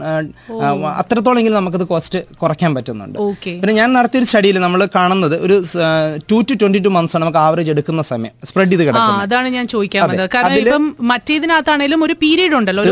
[1.01, 3.17] അത്രത്തോളെങ്കിലും നമുക്കത് കോസ്റ്റ് കുറയ്ക്കാൻ പറ്റുന്നുണ്ട്.
[3.61, 5.57] പിന്നെ ഞാൻ നടത്തിയൊരു സ്റ്റഡിയിൽ നമ്മൾ കാണുന്നത് ഒരു
[6.31, 8.33] two to twenty two months ആണ് നമുക്ക് ആവറേജ് എടുക്കുന്ന സമയം.
[8.45, 10.03] സ്പ്രെഡ് ചെയ്ത് കിടക്കുന്നത് അതാണ് ഞാൻ ചോദിക്കാൻ.
[10.03, 12.83] വന്നത് കാരണം ഇപ്പം മറ്റേതിനകത്താണേലും ഒരു പീരീഡ് ഉണ്ടല്ലോ.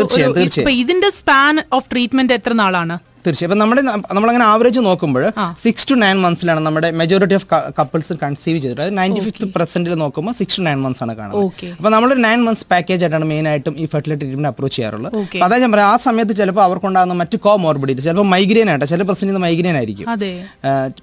[0.83, 2.97] ഇതിന്റെ സ്പാൻ ഓഫ് ട്രീറ്റ്മെന്റ് എത്ര നാളാണ്?
[3.25, 3.51] തീർച്ചയായും.
[3.51, 3.83] അപ്പം നമ്മുടെ
[4.19, 5.25] നമ്മളങ്ങനെ ആവറേജ് നോക്കുമ്പോൾ
[5.65, 7.49] സിക്സ് ടു നയൻ മന്ത്സിലാണ് നമ്മുടെ മെജോറിറ്റി ഓഫ്
[7.81, 11.67] കപ്പിൾസ് കൺസീവ് ചെയ്തിട്ട് അത് നയന്റി ഫിഫ്ത് പെർസെന്റിൽ നോക്കുമ്പോൾ സിക്സ് ടു നയൻ മന്ത്സ് ആണ് കാണുന്നത്.
[11.79, 15.13] അപ്പോൾ നമ്മൾ നമ്മളൊരു നയൻ മന്ത്സ് പാക്കേജ് ആയിട്ടാണ് മെയിൻ ആയിട്ടും ഈ ഫെർട്ടിലിറ്റി ട്രീറ്റ്മെന്റ് അപ്രോച്ച് ചെയ്യാറുള്ളത്.
[15.19, 15.39] Okay.
[15.39, 19.01] അപ്പൊ അതാ ഞാൻ പറയാം ആ സമയത്ത് ചിലപ്പോൾ അവർക്കുണ്ടാകുന്ന മറ്റ് കോ മോർബിഡിറ്റി ചിലപ്പോൾ മൈഗ്രെയിൻ ആയിട്ട് ചില
[19.09, 20.07] പ്രശ്നം മൈഗ്രെയിൻ ആയിരിക്കും.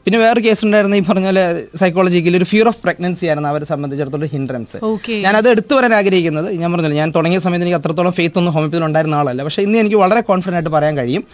[0.05, 1.45] പിന്നെ വേറെ കേസ് ഉണ്ടായിരുന്ന ഈ പറഞ്ഞ പോലെ
[1.83, 6.49] സൈക്കോളജിക്കൽ ഒരു ഫിയർ ഓഫ് പ്രഗ്നൻസി ആയിരുന്നു അവരെ സംബന്ധിച്ചിടത്തോളം ഹിൻഡ്രൻസ് ഞാനത് ഞാൻ അത് എടുത്തു വരാൻ ആഗ്രഹിക്കുന്നത്
[6.63, 9.41] ഞാൻ പറഞ്ഞില്ല ഞാൻ തുടങ്ങിയ സമയത്ത് എനിക്ക് അത്രത്തോളം ഫെയ്ത്ത് ഒന്നും ഹോമിയോപ്പതിൽ ഉണ്ടായിരുന്ന ആളല്ല.
[9.49, 11.25] പക്ഷേ ഇന്ന് എനിക്ക് വളരെ കോൺഫിഡന്റ് ആയിട്ട് പറയാൻ കഴിയും.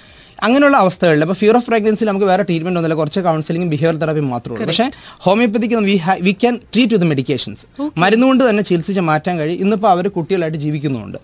[0.47, 2.99] അങ്ങനെയുള്ള അവസ്ഥകളിൽ അപ്പോൾ ഫിയർ ഓഫ് പ്രഗ്നൻസിൽ നമുക്ക് വേറെ ട്രീറ്റ്മെന്റ് ഒന്നുമില്ല.
[3.01, 4.69] കുറച്ച് കൗൺസിലിംഗ് ബിഹേവിയർ തെറാപ്പി മാത്രമേ ഉള്ളൂ.
[4.71, 4.87] പക്ഷേ
[5.27, 7.65] homoeopathic we we can treat with medications
[8.03, 9.61] മരുന്നുകൊണ്ട് തന്നെ ചികിത്സിച്ച് മാറ്റാൻ കഴിയും.
[9.65, 11.19] ഇന്നിപ്പോൾ അവർ കുട്ടികളായിട്ട് ജീവിക്കുന്നുണ്ട്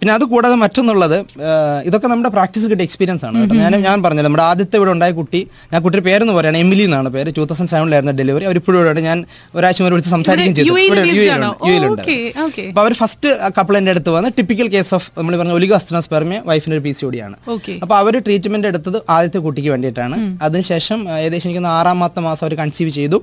[0.00, 1.18] പിന്നെ അത് കൂടാതെ മറ്റൊന്നുള്ളത്
[1.88, 3.54] ഇതൊക്കെ നമ്മുടെ പ്രാക്ടീസ് കിട്ടിയ എക്സ്പീരിയൻസ് ആണ് കേട്ടോ.
[3.62, 5.40] ഞാൻ ഞാൻ പറഞ്ഞത് നമ്മുടെ ആദ്യത്തെ ഇവിടെ ഉണ്ടായ കുട്ടി
[5.72, 7.30] ഞാൻ കുട്ടിയുടെ പേരെന്ന് പറയാണ് എമിലി എന്നാണ് പേര്.
[7.38, 9.18] ടൂ തൗസൻഡ് സെവനിലായിരുന്നു ഡെലിവറി അവർ ഇപ്പോഴും ഇവിടെ ഞാൻ
[9.56, 10.76] ഒരാഴ്ച മുതൽ വിളിച്ച് സംസാരിക്കുകയും ചെയ്തു.
[10.88, 11.22] ഇവിടെ യു
[11.72, 12.02] എയിലുണ്ട്
[12.46, 16.84] ഓക്കെ അവർ ഫസ്റ്റ് കപ്പിൾ എന്റെ അടുത്ത് വന്ന് ടിപ്പിക്കൽ കേസ് ഓഫ് നമ്മൾ പറഞ്ഞ ഒലിഗോസ്തനസ്പെർമിയ വൈഫിന്റെ ഒരു
[16.86, 20.36] പി സി ആണ് അപ്പോൾ അപ്പൊ അവർ ട്രീറ്റ്മെന്റ് എടുത്തത് ആദ്യത്തെ കുട്ടിക്ക് വേണ്ടിയിട്ടാണ്.
[20.42, 23.22] അതിനുശേഷം ഏകദേശം എനിക്ക് ആറാം ആറാമത്തെ മാസം അവർ കൺസീവ് ചെയ്തു.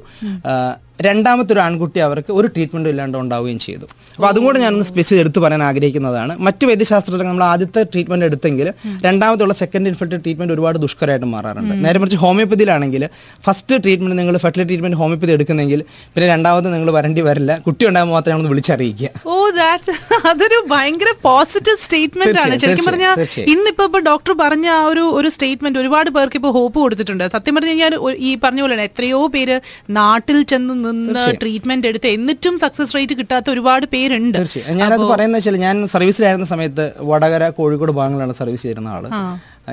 [1.07, 3.85] രണ്ടാമത്തെ ഒരു ആൺകുട്ടി അവർക്ക് ഒരു ട്രീറ്റ്മെന്റും ഇല്ലാണ്ട് ഉണ്ടാവുകയും ചെയ്തു.
[4.15, 6.33] അപ്പോൾ അതും കൂടെ ഞാനൊന്ന് സ്പെസിഫിക് എടുത്തു പറയാൻ ആഗ്രഹിക്കുന്നതാണ്.
[6.45, 8.67] മറ്റു വൈദ്യശാസ്ത്രത്തിൽ നമ്മൾ ആദ്യത്തെ ട്രീറ്റ്മെന്റ് എടുത്തെങ്കിൽ
[9.05, 11.73] രണ്ടാമത്തുള്ള സെക്കൻഡ് ഇൻഫെക്റ്റഡ് ട്രീറ്റ്മെന്റ് ഒരുപാട് ദുഷ്കരമായിട്ട് മാറാറുണ്ട്.
[11.85, 13.05] നേരെ മറിച്ച് ഹോമിയോപ്പതിയിലാണെങ്കിൽ
[13.47, 15.81] ഫസ്റ്റ് ട്രീറ്റ്മെന്റ് നിങ്ങൾ ഫെർട്ടിലി ട്രീറ്റ്മെന്റ് ഹോമിയോപ്പതി എടുക്കുന്നെങ്കിൽ
[16.13, 17.51] പിന്നെ രണ്ടാമത് നിങ്ങൾ വരേണ്ടി വരില്ല.
[17.67, 19.09] കുട്ടി ഉണ്ടാകുമ്പോൾ മാത്രമേ നമ്മൾ വിളിച്ചറിയിക്കുക.
[19.33, 19.95] ഓ ദാറ്റ്
[20.31, 22.59] അതൊരു ഭയങ്കര പോസിറ്റീവ് സ്റ്റേറ്റ്മെന്റ് ആണ്.
[22.65, 23.15] ശരിക്കും പറഞ്ഞാൽ
[23.55, 27.25] ഇന്നിപ്പോ ഇപ്പൊ ഡോക്ടർ പറഞ്ഞ ആ ഒരു ഒരു സ്റ്റേറ്റ്മെന്റ് ഒരുപാട് പേർക്ക് ഇപ്പോൾ ഹോപ്പ് കൊടുത്തിട്ടുണ്ട്.
[27.37, 27.95] സത്യം പറഞ്ഞു കഴിഞ്ഞാൽ
[28.29, 29.57] ഈ പറഞ്ഞ പോലെ എത്രയോ പേര്
[30.01, 34.39] നാട്ടിൽ ചെന്ന് നിന്ന് ട്രീറ്റ്മെന്റ് എടുത്ത് എന്നിട്ടും സക്സസ് റേറ്റ് കിട്ടാത്ത ഒരുപാട് പേരുണ്ട്.
[34.81, 39.05] ഞാനത് പറയുന്ന വെച്ചാൽ ഞാൻ സർവീസിലായിരുന്ന സമയത്ത് വടകര കോഴിക്കോട് ഭാഗങ്ങളിലാണ് സർവീസ് ചെയ്യുന്ന ആൾ.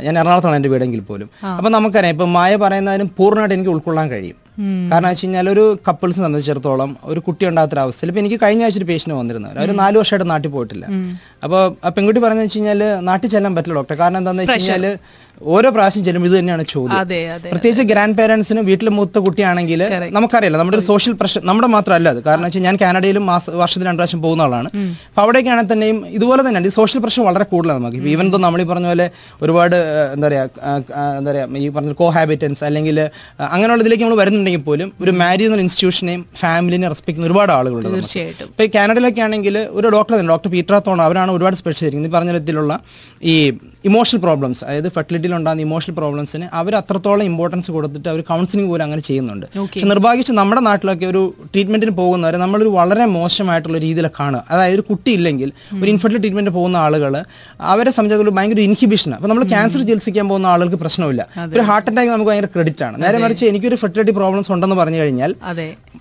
[0.06, 1.28] ഞാൻ എറണാകുളത്താണ് എന്റെ വീടെങ്കിൽ പോലും.
[1.58, 4.36] അപ്പൊ നമുക്കറിയാം ഇപ്പൊ മായ പറയുന്നതിനും പൂർണമായിട്ട് എനിക്ക് ഉൾക്കൊള്ളാൻ കഴിയും.
[4.90, 8.88] കാരണം വെച്ച് കഴിഞ്ഞാൽ ഒരു കപ്പിൾസ് സംബന്ധിച്ചിടത്തോളം ഒരു കുട്ടി ഉണ്ടാകാത്ത അവസ്ഥയിൽ ഇപ്പൊ എനിക്ക് കഴിഞ്ഞ ആഴ്ച ഒരു
[8.90, 10.86] പേഷ്യന്റ് വന്നിരുന്നു അവർ നാല് വർഷമായിട്ട് നാട്ടിൽ പോയിട്ടില്ല.
[11.44, 14.86] അപ്പോൾ ആ പെൺകുട്ടി പറഞ്ഞു വെച്ച് കഴിഞ്ഞാൽ നാട്ടിൽ ചെല്ലാൻ പറ്റില്ല ഡോക്ടർ കാരണം എന്താണെന്ന് വെച്ച് കഴിഞ്ഞാൽ
[15.54, 16.98] ഓരോ പ്രാവശ്യം ചെല്ലുമ്പോൾ ഇത് തന്നെയാണ് ചോദ്യം.
[17.52, 19.80] പ്രത്യേകിച്ച് ഗ്രാൻഡ് പേരൻസിന് വീട്ടിൽ മൂത്ത കുട്ടിയാണെങ്കിൽ
[20.16, 22.20] നമുക്കറിയില്ല നമ്മുടെ ഒരു സോഷ്യൽ പ്രഷർ നമ്മുടെ മാത്രമല്ല അത്.
[22.28, 24.68] കാരണം വെച്ചാൽ ഞാൻ കാനഡയിലും മാസ വർഷത്തിൽ രണ്ട് പ്രാവശ്യം പോകുന്ന ആളാണ്.
[25.10, 28.08] അപ്പൊ അവിടേക്കാണെങ്കിൽ തന്നെയും ഇതുപോലെ തന്നെയാണ് ഈ സോഷ്യൽ പ്രഷർ വളരെ കൂടുതലാണ് നമുക്ക്.
[28.14, 29.06] ഈവൻ തോ നമ്മൾ ഈ പറഞ്ഞ പോലെ
[29.46, 29.76] ഒരുപാട്
[30.14, 30.44] എന്താ പറയാ
[31.18, 32.98] എന്താ പറയാ ഈ പറഞ്ഞ കോഹാബിറ്റൻസ് അല്ലെങ്കിൽ
[33.54, 37.90] അങ്ങനെയുള്ള ഇതിലേക്ക് നമ്മൾ വരുന്നുണ്ടെങ്കിൽ പോലും ഒരു മാരി എന്ന ഇൻസ്റ്റിറ്റ്യൂഷനെയും ഫാമിലിനെ റെസ്പെക്ട് ചെയ്യുന്ന ഒരുപാട് ആളുകളുണ്ട്.
[37.98, 38.48] തീർച്ചയായിട്ടും.
[38.52, 42.72] ഇപ്പൊ ഈ കാനഡയിലൊക്കെ ആണെങ്കിൽ ഒരു ഡോക്ടർ ഡോക്ടർ പീറ്ററാത്തോൺ അവരാണ് ഒരുപാട് സ്പെഷ്യൽ ഈ പറഞ്ഞ തരത്തിലുള്ള
[43.32, 43.36] ഈ
[43.88, 49.02] ഇമോഷണൽ പ്രോബ്ലംസ് അതായത് ഫെർട്ടിലിറ്റിയിൽ ഉണ്ടാകുന്ന ഇമോഷണൽ പ്രോബ്ലംസിന് അവർ അത്രത്തോളം ഇമ്പോർട്ടൻസ് കൊടുത്തിട്ട് അവർ കൗൺസിലിംഗ് പോലും അങ്ങനെ
[49.08, 49.46] ചെയ്യുന്നുണ്ട്.
[49.56, 54.42] പക്ഷെ നിർഭാഗ്യച്ച് നമ്മുടെ നാട്ടിലൊക്കെ ഒരു ട്രീറ്റ്മെന്റിന് പോകുന്നവരെ നമ്മളൊരു വളരെ മോശമായിട്ടുള്ള രീതിയിൽ കാണുക.
[54.52, 55.50] അതായത് ഒരു കുട്ടി ഇല്ലെങ്കിൽ
[55.80, 57.12] ഒരു ഇൻഫെർട്ടിൽ ട്രീറ്റ്മെന്റ് പോകുന്ന ആളുകൾ
[57.72, 61.22] അവരെ സംബന്ധിച്ചിടത്തോളം ഭയങ്കര ഇൻഹിബിഷൻ അപ്പൊ നമ്മൾ ക്യാൻസർ ചികിത്സിക്കാൻ പോകുന്ന ആളുകൾക്ക് പ്രശ്നമില്ല.
[61.54, 62.96] ഒരു ഹാർട്ട് അറ്റാക്ക് നമുക്ക് ഭയങ്കര ക്രെഡിറ്റ് ആണ്.
[63.04, 65.32] നേരെ മറിച്ച് എനിക്കൊരു ഫെർട്ടിലിറ്റി പ്രോബ്ലംസ് ഉണ്ടെന്ന് പറഞ്ഞു കഴിഞ്ഞാൽ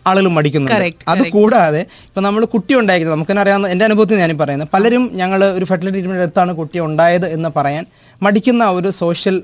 [0.09, 0.89] ആളുകൾ മടിക്കുന്നുണ്ട്.
[1.11, 5.39] അത് കൂടാതെ ഇപ്പൊ നമ്മൾ കുട്ടി ഉണ്ടായിരിക്കുന്നത് നമുക്ക് തന്നെ അറിയാവുന്ന എന്റെ അനുഭവത്തിൽ ഞാൻ പറയുന്നത് പലരും ഞങ്ങൾ
[5.57, 7.89] ഒരു ഫെർട്ടിലിറ്റി ട്രീറ്റ്മെന്റ് എടുത്താണ് കുട്ടി ഉണ്ടായത് എന്ന് പറയാൻ client
[8.23, 9.35] മടിക്കുന്ന ഒരു സോഷ്യൽ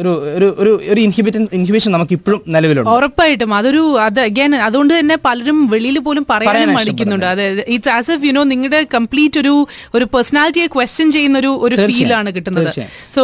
[0.00, 2.90] ഒരു ഒരു ഒരു ഒരു ഇൻഹിബിറ്റൻ ഇൻഹിബിഷൻ നമുക്ക് ഇപ്പോഴും നിലവിലുണ്ട്.
[2.90, 3.54] ഉറപ്പായിട്ടും.
[3.54, 7.26] അതൊരു അത് അഗൈൻ അതുകൊണ്ട് തന്നെ പലരും വെളിയിൽ പോലും പറയാനും പറയാൻ മടിക്കുന്നുണ്ട്.
[7.26, 9.54] അതെ it's as if you know നിങ്ങളുടെ കംപ്ലീറ്റ് ഒരു
[9.94, 12.70] ഒരു പേഴ്സണാലിറ്റിയെ ക്വസ്റ്റ്യൻ ചെയ്യുന്ന ഒരു ഒരു ഫീലാണ് ആണ് കിട്ടുന്നത്
[13.16, 13.22] സോ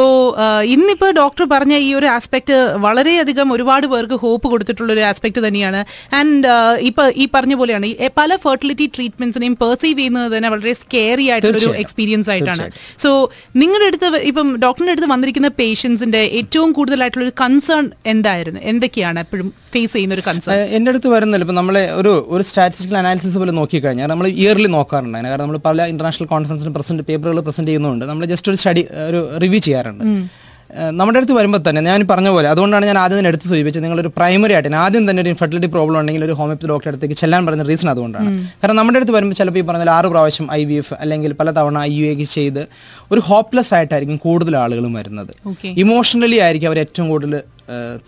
[0.74, 2.56] ഇന്നിപ്പോ ഡോക്ടർ പറഞ്ഞ ഈ ഒരു ആസ്പെക്ട്
[2.86, 5.84] വളരെയധികം ഒരുപാട് പേർക്ക് ഹോപ്പ് കൊടുത്തിട്ടുള്ള ഒരു ആസ്പെക്ട് തന്നെയാണ്.
[6.12, 6.48] ആൻഡ്
[6.80, 7.92] ഇപ്പൊ ഈ പറഞ്ഞ പോലെയാണ്.
[8.20, 12.66] പല ഫെർട്ടിലിറ്റി ട്രീറ്റ്മെന്റ്സിനെയും പെർസീവ് ചെയ്യുന്നത് തന്നെ വളരെ സ്കേറി ആയിട്ടുള്ള ഒരു എക്സ്പീരിയൻസ് ആയിട്ടാണ്.
[13.04, 13.10] സോ
[13.62, 18.60] നിങ്ങളുടെ അടുത്ത് ഇപ്പം ഡോക്ടറിന്റെ അടുത്ത് വന്നിരിക്കുന്ന പേഷ്യൻസിന്റെ ഏറ്റവും കൂടുതലായിട്ടുള്ള ഒരു കൺസേൺ എന്തായിരുന്നു?
[18.70, 22.98] എന്തൊക്കെയാണ് എപ്പോഴും ഫേസ് ചെയ്യുന്ന ഒരു കൺസേൺ എന്റെ എന്റെ അടുത്ത് വരുന്നില്ല ഇപ്പൊ നമ്മളെ ഒരു ഒരു സ്റ്റാറ്റിസ്റ്റിക്കൽ
[23.02, 25.18] അനാലിസിസ് പോലെ നോക്കിക്കഴിഞ്ഞാൽ നമ്മൾ ഇയർലി നോക്കാറുണ്ട്.
[25.30, 28.04] കാരണം നമ്മൾ പല ഇന്റർനാഷണൽ കോൺഫറൻസിന് പ്രസന്റ് പേപ്പറുകൾ പ്രസന്റ് ചെയ്യുന്നുണ്ട്.
[28.10, 30.04] നമ്മൾ ജസ്റ്റ് ഒരു സ്റ്റഡി ഒരു റിവ്യൂ ചെയ്യാറുണ്ട്.
[30.98, 33.82] നമ്മുടെ അടുത്ത് വരുമ്പോൾ തന്നെ ഞാൻ പറഞ്ഞ പോലെ അതുകൊണ്ടാണ് ഞാൻ ആദ്യം തന്നെ എടുത്ത് സൂചിപ്പിച്ചത്.
[33.84, 37.64] നിങ്ങളൊരു പ്രൈമറി ആയിട്ട് ആദ്യം തന്നെ ഒരു ഇൻഫെർട്ടിലിറ്റി പ്രോബ്ലം ഉണ്ടെങ്കിൽ ഒരു ഹോമിയോപ്പതി ഡോക്ടറെ അടുത്തേക്ക് ചെല്ലാൻ പറഞ്ഞ
[37.70, 38.30] റീസൺ അതുകൊണ്ടാണ്.
[38.62, 41.78] കാരണം നമ്മുടെ അടുത്ത് വരുമ്പോൾ ചിലപ്പോൾ ഈ പറഞ്ഞാൽ ആറ് പ്രാവശ്യം ഐ വി എഫ് അല്ലെങ്കിൽ പല തവണ
[41.90, 42.62] ഐ യു എക്ക് ചെയ്ത്
[43.12, 45.32] ഒരു ഹോപ്പ്ലെസ് ആയിട്ടായിരിക്കും കൂടുതൽ ആളുകളും വരുന്നത്.
[45.84, 47.34] ഇമോഷണലി ആയിരിക്കും അവർ ഏറ്റവും കൂടുതൽ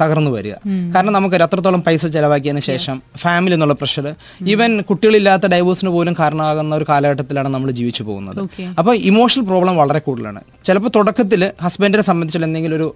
[0.01, 0.55] തകർന്നു വരിക.
[0.95, 4.07] കാരണം നമുക്ക് അത്രത്തോളം പൈസ ചെലവാക്കിയതിന് ശേഷം ഫാമിലി എന്നുള്ള പ്രഷർ
[4.53, 8.41] ഈവൻ കുട്ടികളില്ലാത്ത ഡൈവോഴ്സിന് പോലും കാരണമാകുന്ന ഒരു കാലഘട്ടത്തിലാണ് നമ്മൾ ജീവിച്ചു പോകുന്നത്.
[8.79, 10.43] അപ്പോൾ ഇമോഷണൽ പ്രോബ്ലം വളരെ കൂടുതലാണ്.
[10.67, 12.89] ചിലപ്പോൾ തുടക്കത്തിൽ ഹസ്ബൻഡിനെ സംബന്ധിച്ചുള്ള എന്തെങ്കിലും ഒരു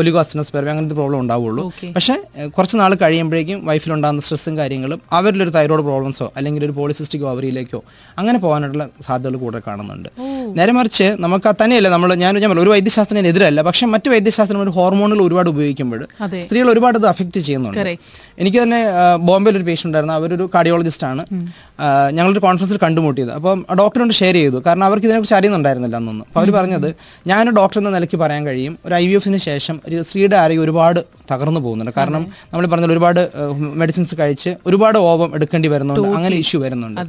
[0.00, 1.64] ഒലിഗോസിനസ് പേർ അങ്ങനത്തെ പ്രോബ്ലം ഉണ്ടാവുള്ളൂ.
[1.96, 2.16] പക്ഷെ
[2.56, 7.82] കുറച്ച് നാൾ കഴിയുമ്പോഴേക്കും വൈഫിലുണ്ടാകുന്ന സ്ട്രെസ്സും കാര്യങ്ങളും അവരിലൊരു തൈറോയ്ഡ് പ്രോബ്ലംസോ അല്ലെങ്കിൽ ഒരു പോളിസിസ്റ്റിക് ഓവറിയിലേക്കോ
[8.18, 10.08] അങ്ങനെ പോകാനുള്ള സാധ്യതകൾ കൂടുതൽ കാണുന്നുണ്ട്.
[10.58, 15.48] നേരെ മറിച്ച് നമുക്ക് തന്നെയല്ല നമ്മൾ ഞാൻ ഒരു വൈദ്യശാസ്ത്രത്തിന് എതിരല്ല പക്ഷെ മറ്റ് വൈദ്യശാസ്ത്രം ഒരു ഹോർമോണുകൾ ഒരുപാട്
[15.54, 16.02] ഉപയോഗിക്കുമ്പോൾ.
[16.44, 17.96] സ്ത്രീകൾ ഒരുപാട് ഇത് അഫക്റ്റ് ചെയ്യുന്നുണ്ട്.
[18.38, 18.80] എനിക്ക് തന്നെ
[19.28, 20.14] ബോംബെയിൽ ഒരു പേഷ്യന്റ് ഉണ്ടായിരുന്നു.
[20.14, 21.24] അവരൊരു കാർഡിയോളജിസ്റ്റ് ആണ്.
[22.16, 23.32] ഞങ്ങളൊരു കോൺഫറൻസിൽ കണ്ടുമുട്ടിയത്.
[23.38, 24.62] അപ്പം ഡോക്ടറിനോട് ഷെയർ ചെയ്തു.
[24.66, 26.88] കാരണം അവർക്ക് ഇതിനെക്കുറിച്ച് അറിയുന്നുണ്ടായിരുന്നില്ല അന്നൊന്നും അപ്പോൾ അവർ പറഞ്ഞത്
[27.32, 28.78] ഞാൻ ഡോക്ടർ എന്ന നിലയ്ക്ക് പറയാൻ കഴിയും.
[28.84, 31.92] ഒരു ഐ വി എഫിന് ശേഷം ഒരു സ്ത്രീയുടെ ആരോഗ്യം ഒരുപാട് തകർന്നു പോകുന്നുണ്ട്.
[31.96, 33.20] കാരണം നമ്മൾ പറഞ്ഞ ഒരുപാട്
[33.82, 36.08] മെഡിസിൻസ് കഴിച്ച് ഒരുപാട് ഓവം എടുക്കേണ്ടി വരുന്നുണ്ട്.
[36.18, 37.00] അങ്ങനെ ഇഷ്യൂ വരുന്നുണ്ട്.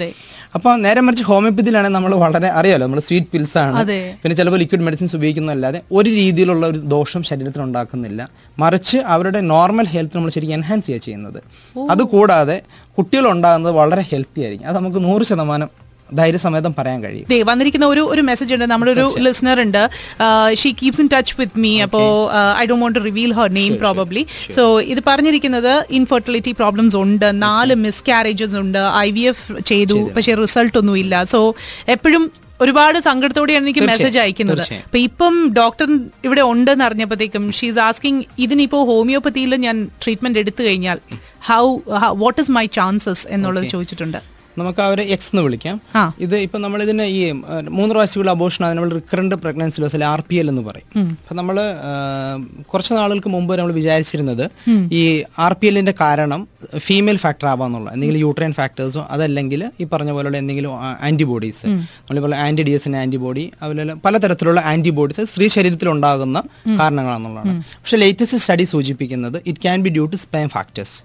[0.55, 3.83] അപ്പോൾ നേരെ മറിച്ച് ഹോമിയോപ്പതിയിലാണെങ്കിൽ നമ്മൾ വളരെ അറിയാലോ നമ്മൾ സ്വീറ്റ് പിൽസ് ആണ്.
[4.21, 8.29] പിന്നെ ചിലപ്പോൾ ലിക്വിഡ് മെഡിസിൻസ് ഉപയോഗിക്കുന്നതല്ലാതെ ഒരു രീതിയിലുള്ള ഒരു ദോഷം ശരീരത്തിൽ ഉണ്ടാക്കുന്നില്ല.
[8.59, 11.39] മറിച്ച് അവരുടെ നോർമൽ ഹെൽത്ത് നമ്മൾ ശരിക്കും എൻഹാൻസ് ചെയ്യുക ചെയ്യുന്നത്.
[11.93, 12.57] അതുകൂടാതെ
[12.97, 14.67] കുട്ടികൾ ഉണ്ടാകുന്നത് വളരെ ഹെൽത്തി ആയിരിക്കും.
[14.67, 15.69] അത് നമുക്ക് നൂറ് ശതമാനം
[16.19, 17.27] ധൈര്യസമേതം പറയാൻ കഴിയും.
[17.49, 18.65] വന്നിരിക്കുന്ന ഒരു ഒരു മെസ്സേജ് ഉണ്ട്.
[18.71, 19.81] നമ്മുടെ ഒരു ലിസണർ ഉണ്ട്.
[20.61, 22.01] She keeps in touch with me അപ്പോ
[22.61, 24.23] I Dr want to reveal her name probably
[24.57, 27.27] so ഇത് പറഞ്ഞിരിക്കുന്നത് ഇൻഫെർട്ടിലിറ്റി പ്രോബ്ലംസ് ഉണ്ട്.
[27.47, 28.83] നാല് മിസ്കാരേജസ് ഉണ്ട്.
[29.05, 29.99] ഐ വി എഫ് ചെയ്തു.
[30.17, 31.41] പക്ഷേ റിസൾട്ട് ഒന്നും ഇല്ല സോ
[31.95, 32.25] എപ്പോഴും
[32.63, 34.63] ഒരുപാട് സങ്കടത്തോടെയാണ് എനിക്ക് മെസ്സേജ് അയക്കുന്നത്.
[34.85, 35.87] അപ്പൊ ഇപ്പം ഡോക്ടർ
[36.27, 40.99] ഇവിടെ ഉണ്ടെന്ന് അറിഞ്ഞപ്പോഴത്തേക്കും ഷീസ് ആസ്കിങ് ഇതിനിപ്പോ ഹോമിയോപ്പതിയിൽ ഞാൻ ട്രീറ്റ്മെന്റ് എടുത്തു കഴിഞ്ഞാൽ
[41.49, 41.63] how
[42.23, 44.19] what is my chances എന്നുള്ളത് ചോദിച്ചിട്ടുണ്ട്.
[44.57, 45.75] നമുക്ക് അവരെ എക്സ് എന്ന് വിളിക്കാം.
[46.25, 47.19] ഇത് ഇപ്പൊ നമ്മൾ ഇതിന് ഈ
[47.77, 50.87] മൂന്ന് പ്രാവശ്യമുള്ള അബോഷൻ അതിന് നമ്മൾ റിക്കറന്റ് പ്രഗ്നൻസി ലോസ് അല്ലെങ്കിൽ ആർ പി എൽ എന്ന് പറയും.
[51.23, 51.57] അപ്പൊ നമ്മൾ
[52.71, 54.43] കുറച്ച് നാളുകൾക്ക് മുമ്പ് നമ്മൾ വിചാരിച്ചിരുന്നത്
[54.99, 55.01] ഈ
[55.45, 56.41] ആർ പി എല്ലിന്റെ കാരണം
[56.87, 60.73] ഫീമെയിൽ ഫാക്ടർ ആവാന്നുള്ള എന്തെങ്കിലും യൂട്രൈൻ ഫാക്ടേഴ്സോ അതല്ലെങ്കിൽ ഈ പറഞ്ഞ പോലുള്ള എന്തെങ്കിലും
[61.09, 66.37] ആന്റിബോഡീസ് നമ്മളിപ്പോൾ ആന്റി ഡി എസിന്റെ ആന്റിബോഡി അതുപോലെ പലതരത്തിലുള്ള ആന്റിബോഡീസ് സ്ത്രീ ശരീരത്തിൽ ഉണ്ടാകുന്ന
[66.81, 70.97] കാരണങ്ങളാണെന്നുള്ളതാണ് പക്ഷെ ലേറ്റസ്റ്റ് സ്റ്റഡി സൂചിപ്പിക്കുന്നത് it can be due to sperm factors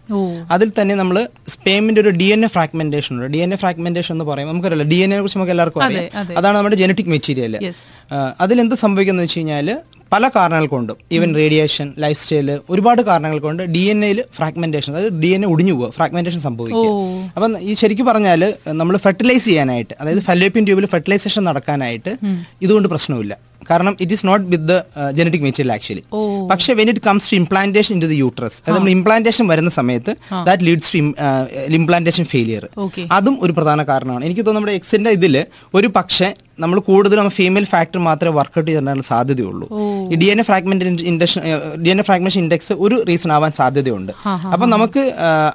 [0.56, 1.16] അതിൽ തന്നെ നമ്മൾ
[1.54, 3.28] സ്പേമിന്റെ ഒരു ഡി എൻ എ ഫ്രാഗ്മെന്റേഷൻ ഉണ്ട്.
[3.34, 6.06] ഡി എൻ എ ഫ്രാഗ്മെന്റേഷൻ എന്ന് പറയും നമുക്കറിയില്ല ഡി എൻ എ കുറിച്ച് നമുക്ക് എല്ലാവർക്കും അറിയാം.
[6.38, 7.56] അതാണ് നമ്മുടെ ജനറ്റിക് മെറ്റീരിയൽ.
[8.44, 9.68] അതിലെന്ത് സംഭവിക്കുന്നത് വെച്ച് കഴിഞ്ഞാൽ
[10.14, 15.16] പല കാരണങ്ങൾ കൊണ്ടും ഈവൻ റേഡിയേഷൻ ലൈഫ് സ്റ്റൈൽ ഒരുപാട് കാരണങ്ങൾ കൊണ്ട് ഡി എൻ എയിൽ ഫ്രാഗ്മെന്റേഷൻ അതായത്
[15.22, 16.90] ഡി എൻ എ ഒടിഞ്ഞു പോകുക ഫ്രാഗ്മെന്റേഷൻ സംഭവിക്കുക.
[17.36, 18.42] അപ്പം ഈ ശരിക്കും പറഞ്ഞാൽ
[18.80, 22.12] നമ്മൾ ഫെർട്ടിലൈസ് ചെയ്യാനായിട്ട് അതായത് ഫെലോപ്പിയൻ ട്യൂബിൽ ഫെർട്ടിലൈസേഷൻ നടക്കാനായിട്ട്
[22.66, 23.34] ഇതുകൊണ്ട് പ്രശ്നമില്ല.
[23.70, 24.76] കാരണം it is not with the
[25.18, 26.04] genetic material actually
[26.52, 30.14] പക്ഷെ when it comes to implantation into the uterus അത് നമ്മൾ ഇംപ്ലാന്റേഷൻ വരുന്ന സമയത്ത്
[30.48, 31.00] that leads to
[31.80, 32.64] implantation failure
[33.18, 34.22] അതും ഒരു പ്രധാന കാരണമാണ്.
[34.28, 35.36] എനിക്ക് തോന്നുന്നു നമ്മുടെ എക്സിന്റെ ഇതിൽ
[35.78, 36.30] ഒരു പക്ഷേ
[36.62, 39.66] നമ്മൾ കൂടുതലും ഫീമെയിൽ ഫാക്ടർ മാത്രമേ വർക്കൗട്ട് ചെയ്യാനുള്ള സാധ്യതയുള്ളൂ.
[40.14, 41.42] D N A fragment induction
[41.82, 44.12] D N A fragmentation index ഒരു റീസൺ ആവാൻ സാധ്യതയുണ്ട്.
[44.52, 45.02] അപ്പൊ നമുക്ക്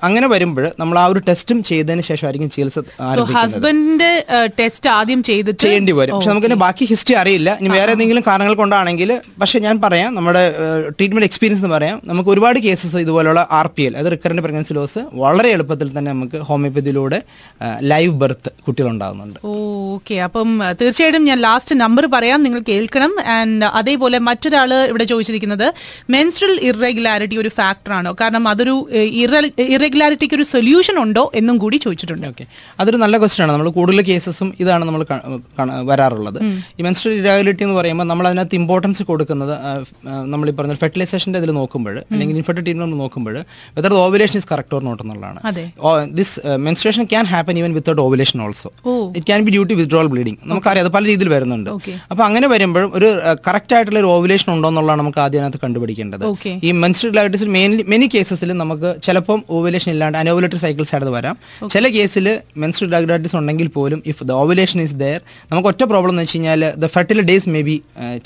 [0.03, 0.47] അങ്ങനെ വരുമ്പോൾ
[0.79, 2.79] നമ്മൾ ആ ഒരു ടെസ്റ്റും ചെയ്തതിന് ശേഷമായിരിക്കും ചികിത്സ
[3.15, 4.11] സോ ഹസ്ബൻഡിന്റെ
[4.59, 6.13] ടെസ്റ്റ് ആദ്യം ചെയ്ത് ചെയ്യേണ്ടി വരും.
[6.15, 7.49] പക്ഷെ നമുക്ക് ബാക്കി ഹിസ്റ്ററി അറിയില്ല.
[7.61, 9.09] ഇനി വേറെ എന്തെങ്കിലും കാരണങ്ങൾ കൊണ്ടാണെങ്കിൽ
[9.41, 10.43] പക്ഷെ ഞാൻ പറയാം നമ്മുടെ
[10.97, 13.17] ട്രീറ്റ്മെന്റ് എക്സ്പീരിയൻസ് എന്ന് പറയാം നമുക്ക് ഒരുപാട് കേസസ് ഇതുപോലുള്ള
[13.59, 17.19] ആർ പി എൽ അത് റിക്കറന്റ് പ്രഗ്നൻസി ലോസ് വളരെ എളുപ്പത്തിൽ തന്നെ നമുക്ക് ഹോമിയോപ്പതിയിലൂടെ
[17.91, 19.39] ലൈവ് ബർത്ത് കുട്ടികൾ ഉണ്ടാകുന്നുണ്ട്
[19.89, 22.39] ഓക്കെ അപ്പം അഹ്, തീർച്ചയായിട്ടും ഞാൻ ലാസ്റ്റ് നമ്പർ പറയാം.
[22.43, 23.11] നിങ്ങൾ കേൾക്കണം.
[23.33, 25.65] ആൻഡ് അതേപോലെ മറ്റൊരാൾ ഇവിടെ ചോദിച്ചിരിക്കുന്നത്
[26.15, 28.11] മെൻസ്ട്രൽ ഇറഗുലാരിറ്റി ഒരു ഫാക്ടർ ആണോ?
[28.21, 28.75] കാരണം അതൊരു
[29.75, 31.23] ഇറഗുലാരിറ്റിക്ക് ഒരു സൊല്യൂഷൻ ഉണ്ടോ?
[31.39, 32.25] എന്നും കൂടി ചോദിച്ചിട്ടുണ്ട്.
[32.33, 32.45] ഓക്കെ.
[32.81, 33.53] അതൊരു നല്ല ക്വസ്റ്റ്യൻ ആണ്.
[33.55, 35.01] നമ്മൾ കൂടുതൽ കേസസും ഇതാണ് നമ്മൾ
[35.89, 36.39] വരാറുള്ളത്.
[36.77, 39.53] ഈ മെൻസ്ട്രൽ ഇറാഗുലിറ്റി എന്ന് പറയുമ്പോൾ നമ്മൾ അതിനകത്ത് ഇമ്പോർട്ടൻസ് കൊടുക്കുന്നത്
[40.33, 43.37] നമ്മൾ ഈ പറഞ്ഞ ഫെർട്ടിലൈസേഷന്റെ ഇതിൽ നോക്കുമ്പോൾ അല്ലെങ്കിൽ ഇൻഫെർട്ടിൽ ട്രീറ്റ്മെന്റ് നോക്കുമ്പോൾ
[43.79, 45.39] whether ovulation is correct or not എന്നുള്ളതാണ്.
[46.21, 46.35] This
[46.69, 48.71] menstruation can happen even without ovulation also
[49.17, 51.69] it can be due to withdrawal bleeding നമുക്കറിയാം അത് പല രീതിയിൽ വരുന്നുണ്ട്.
[51.75, 53.07] അപ്പോൾ അപ്പൊ അങ്ങനെ വരുമ്പോഴും ഒരു
[53.47, 56.23] കറക്റ്റ് ആയിട്ടുള്ള ഒരു ഓവുലേഷൻ ഉണ്ടോ എന്നുള്ളതാണ് നമുക്ക് ആദ്യം അതിനകത്ത് കണ്ടുപിടിക്കേണ്ടത്.
[56.67, 61.35] ഈ മെൻസ്ട്രൽ ഡയബറ്റീസിൽ മെയിൻലി മെനി കേസസിൽ നമുക്ക് ചിലപ്പം ഓവുലേഷൻ ഇല്ലാണ്ട് അനോവുലേറ്ററി സൈക്കിൾസ് ആയിട്ട് വരാം.
[61.73, 62.27] ചില കേസിൽ
[62.63, 65.19] മെൻസ്ട്രൽ ഡയബറ്റീസ് ഉണ്ടെങ്കിൽ പോലും if the ovulation is there
[65.51, 67.75] നമുക്ക് ഒറ്റ പ്രോബ്ലം എന്ന് വെച്ച് കഴിഞ്ഞാൽ the fertile days may be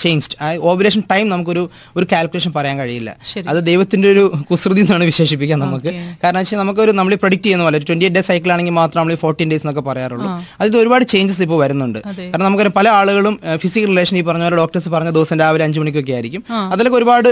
[0.04, 1.64] changed ആ ഓവുലേഷൻ ടൈം നമുക്കൊരു
[1.98, 3.12] ഒരു കാൽക്കുലേഷൻ പറയാൻ കഴിയില്ല.
[3.52, 5.92] അത് ദൈവത്തിന്റെ ഒരു കുസൃതി എന്നാണ് വിശേഷിപ്പിക്കാൻ നമുക്ക്.
[6.24, 9.48] കാരണം വെച്ചാൽ നമുക്കൊരു നമ്മൾ പ്രൊഡിക്ട് ചെയ്യുന്ന പോലെ ട്വന്റി എയ്റ്റ് ഡേ സൈക്കിൾ ആണെങ്കിൽ മാത്രം നമ്മൾ ഫോർട്ടീൻ
[9.52, 10.28] ഡേയ്സ് എന്നൊക്കെ പറയാറുള്ളൂ.
[10.62, 12.00] അതിൽ ഒരുപാട് ചേഞ്ചസ് ഇപ്പോൾ വരുന്നുണ്ട്.
[12.32, 16.14] കാരണം നമുക്കൊരു പല ആളുകളും ഫിസിക്കൽ റിലേഷൻ ഈ പറഞ്ഞ പോലെ ഡോക്ടേഴ്സ് പറഞ്ഞ ദിവസം രാവിലെ അഞ്ചു മണിക്കൊക്കെ
[16.18, 16.42] ആയിരിക്കും.
[16.74, 17.30] അതിലൊക്കെ ഒരുപാട്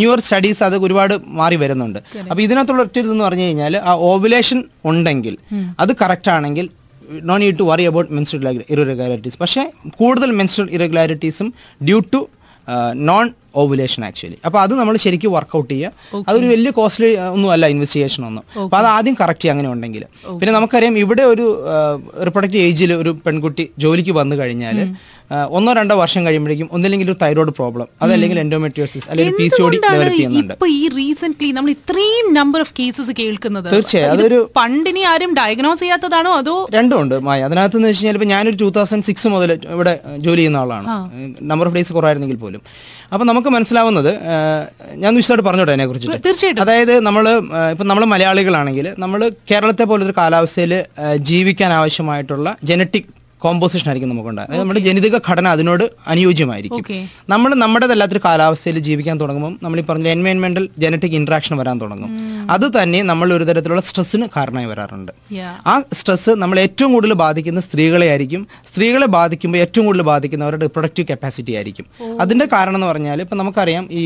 [0.00, 1.98] ന്യൂർ സ്റ്റഡീസ് അത് ഒരുപാട് മാറി വരുന്നുണ്ട്.
[2.30, 4.58] അപ്പൊ ഇതിനകത്തുള്ള ഒറ്റ ഇതെന്ന് പറഞ്ഞു കഴിഞ്ഞാൽ ആ ഓവുലേഷൻ
[4.90, 5.34] ഉണ്ടെങ്കിൽ
[5.82, 6.66] അത് കറക്റ്റ് ആണെങ്കിൽ
[7.28, 8.44] no need to worry about menstrual
[8.74, 9.62] irregularities പക്ഷേ
[10.00, 11.48] കൂടുതൽ menstrual ഇറഗുലാരിറ്റീസും
[11.88, 12.20] due to
[13.10, 15.92] non ovulation actually അപ്പൊ അത് നമ്മൾ ശരിക്കും വർക്കൗട്ട് ചെയ്യുക.
[16.28, 18.62] അതൊരു വലിയ കോസ്റ്റ്ലി ഒന്നും അല്ല ഇൻവെസ്റ്റിഗേഷൻ ഒന്നും.
[18.62, 21.64] അപ്പൊ അത് ആദ്യം കറക്റ്റ് ചെയ്യുക അങ്ങനെ ഉണ്ടെങ്കിൽ പിന്നെ നമുക്കറിയാം ഇവിടെ ഒരു
[22.26, 24.94] റിപ്രൊഡക്റ്റീവ് ഏജിൽ ഒരു പെൺകുട്ടി ജോലിക്ക് വന്നു കഴിഞ്ഞാൽ
[25.50, 29.80] ഒന്നോ രണ്ടോ വർഷം കഴിയുമ്പോഴേക്കും ഒന്നില്ലെങ്കിൽ ഒരു തൈറോയ്ഡ് പ്രോബ്ലം അതല്ലെങ്കിൽ എൻഡോമെട്രിയോസിസ് അല്ലെങ്കിൽ P C O D
[29.90, 30.54] develop ചെയ്യുന്നുണ്ട്.
[30.68, 33.72] ഈ റീസെന്റ് നമ്മൾ ഇത്രയും നമ്പർ ഓഫ് കേസസ് കേൾക്കുന്നത്?
[33.72, 36.66] തീർച്ചയായും, അതൊരു- പണ്ടിനി ആരും ഡയഗ്നോസ് ചെയ്യാത്തതാണോ അതോ?
[36.70, 40.36] രണ്ടും ഉണ്ട് മായ അതിനകത്ത് എന്ന് വെച്ച് കഴിഞ്ഞാൽ ഇപ്പൊ ഞാനൊരു ടൂ തൗസൻഡ് സിക്സ് മുതൽ ഇവിടെ ജോലി
[40.36, 40.86] ചെയ്യുന്ന ആളാണ്.
[41.42, 42.62] നമ്പർ ഓഫ് ഡേയ്സ് കുറവായിരുന്നെങ്കിൽ പോലും.
[43.12, 44.12] അപ്പൊ നമുക്ക് മനസ്സിലാവുന്നത്
[45.02, 46.62] ഞാൻ വിശദമായിട്ട് പറഞ്ഞോട്ടെ അതിനെ കുറിച്ച് തീർച്ചയായിട്ടും.
[46.62, 47.24] അതായത് നമ്മൾ
[47.72, 50.72] ഇപ്പം നമ്മൾ മലയാളികളാണെങ്കിൽ നമ്മൾ കേരളത്തെ പോലൊരു കാലാവസ്ഥയിൽ
[51.30, 53.08] ജീവിക്കാൻ ആവശ്യമായിട്ടുള്ള ജനറ്റിക്
[53.44, 56.84] കോമ്പോസിഷൻ ആയിരിക്കും നമുക്കുണ്ടാകുക അതായത് നമ്മുടെ ജനിതക ഘടന അതിനോട് അനുയോജ്യമായിരിക്കും.
[57.32, 62.10] നമ്മൾ നമ്മൾ നമ്മുടേതല്ലാത്തൊരു കാലാവസ്ഥയിൽ ജീവിക്കാൻ തുടങ്ങുമ്പോൾ നമ്മൾ ഈ പറഞ്ഞ എൻവയൺമെന്റൽ ജനറ്റിക് ഇന്ററാക്ഷൻ വരാൻ തുടങ്ങും.
[62.54, 65.12] അത് തന്നെ നമ്മൾ ഒരു തരത്തിലുള്ള സ്ട്രെസ്സിന് കാരണമായി വരാറുണ്ട്.
[65.66, 68.42] ആ സ്ട്രെസ് നമ്മൾ ഏറ്റവും കൂടുതൽ ബാധിക്കുന്ന സ്ത്രീകളെ ആയിരിക്കും.
[68.70, 71.86] സ്ത്രീകളെ ബാധിക്കുമ്പോൾ ഏറ്റവും കൂടുതൽ ബാധിക്കുന്ന അവരുടെ റിപ്രൊഡക്റ്റീവ് കപ്പാസിറ്റി ആയിരിക്കും.
[72.20, 74.02] അതിന്റെ കാരണം എന്ന് പറഞ്ഞാൽ ഇപ്പം നമുക്കറിയാം ഈ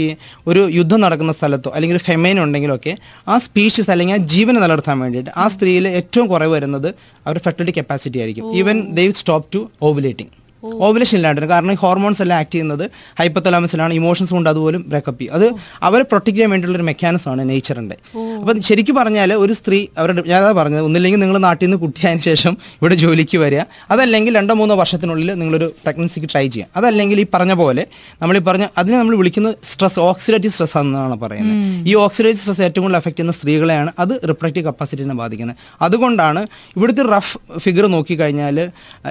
[0.47, 2.95] ഒരു യുദ്ധം നടക്കുന്ന സ്ഥലത്തോ അല്ലെങ്കിൽ ഒരു ഫെമൈൻ ഉണ്ടെങ്കിലൊക്കെ
[3.29, 6.89] ആ സ്പീഷീസ് അല്ലെങ്കിൽ ആ ജീവനെ നിലനിർത്താൻ വേണ്ടിയിട്ട് ആ സ്ത്രീയിൽ ഏറ്റവും കുറവ് വരുന്നത്
[7.27, 8.57] അവരുടെ ഫെർട്ടിലിറ്റി കപ്പാസിറ്റി ആയിരിക്കും.
[8.57, 10.31] Even they stop to ovulating
[10.65, 15.35] ovulation ഇല്ലാണ്ടിരുന്നു കാരണം ഈ ഹോർമോൺസ് എല്ലാം ആക്ട് ചെയ്യുന്നത് ഹൈപ്പത്തലാമസിലാണ് ഇമോഷൻസ് കൊണ്ട് അതുപോലും ബ്രേക്കപ്പ് ചെയ്യും.
[15.35, 15.47] അത്
[15.83, 17.97] അവരെ പ്രൊട്ടക്ട് ചെയ്യാൻ വേണ്ടിയുള്ള ഒരു മെക്കാനിസം ആണ് നേച്ചറിന്റെ
[18.45, 22.95] അപ്പം ശരിക്കും പറഞ്ഞാൽ ഒരു സ്ത്രീ അവരുടെ ഞാൻ പറഞ്ഞത് ഒന്നില്ലെങ്കിൽ നിങ്ങൾ നാട്ടിൽ നിന്ന് കുട്ടിയായതിനു ശേഷം ഇവിടെ
[23.03, 23.63] ജോലിക്ക് വരിക.
[23.91, 27.85] അതല്ലെങ്കിൽ രണ്ടോ മൂന്നോ വർഷത്തിനുള്ളിൽ നിങ്ങളൊരു പ്രഗ്നൻസിക്ക് ട്രൈ ചെയ്യാം അതല്ലെങ്കിൽ ഈ പറഞ്ഞ പോലെ
[28.23, 31.89] നമ്മൾ ഈ പറഞ്ഞ അതിനെ നമ്മൾ വിളിക്കുന്നത് സ്ട്രെസ് ഓക്സിഡേറ്റീവ് സ്ട്രെസ് എന്നാണ് പറയുന്നത്.
[31.91, 35.57] ഈ ഓക്സിഡേറ്റീവ് സ്ട്രെസ് ഏറ്റവും കൂടുതൽ അഫക്ട് ചെയ്യുന്ന സ്ത്രീകളെയാണ് അത് റിപ്രഡക്റ്റീവ് കപ്പാസിറ്റിനെ ബാധിക്കുന്നത്.
[35.87, 36.43] അതുകൊണ്ടാണ്
[36.77, 38.61] ഇവിടുത്തെ റഫ് ഫിഗർ നോക്കിക്കഴിഞ്ഞാൽ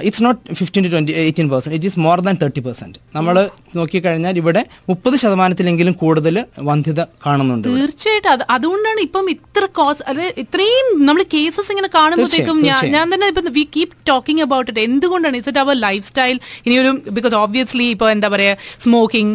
[0.08, 3.36] it's not fifteen to twenty eighteen percent it is more than thirty percent നമ്മൾ
[3.80, 6.36] നോക്കിക്കഴിഞ്ഞാൽ ഇവിടെ മുപ്പത് ശതമാനത്തിലെങ്കിലും കൂടുതൽ
[6.70, 7.68] വന്ധ്യത കാണുന്നുണ്ട്.
[7.68, 8.46] തീർച്ചയായിട്ടും.
[8.56, 13.64] അതുകൊണ്ടാണ് ഇപ്പം ഇത്ര കോസ് അത് ഇത്രയും നമ്മൾ കേസസ് ഇങ്ങനെ കാണുമ്പോഴത്തേക്കും ഞാൻ ഞാൻ തന്നെ ഇപ്പം we
[13.74, 15.36] keep talking about it എന്തുകൊണ്ടാണ്?
[15.36, 18.52] Is it our lifestyle ഇനിയൊരു ബിക്കോസ് ഓബ്വിയസ്ലി ഇപ്പൊ എന്താ പറയാ
[18.84, 19.34] സ്മോക്കിംഗ്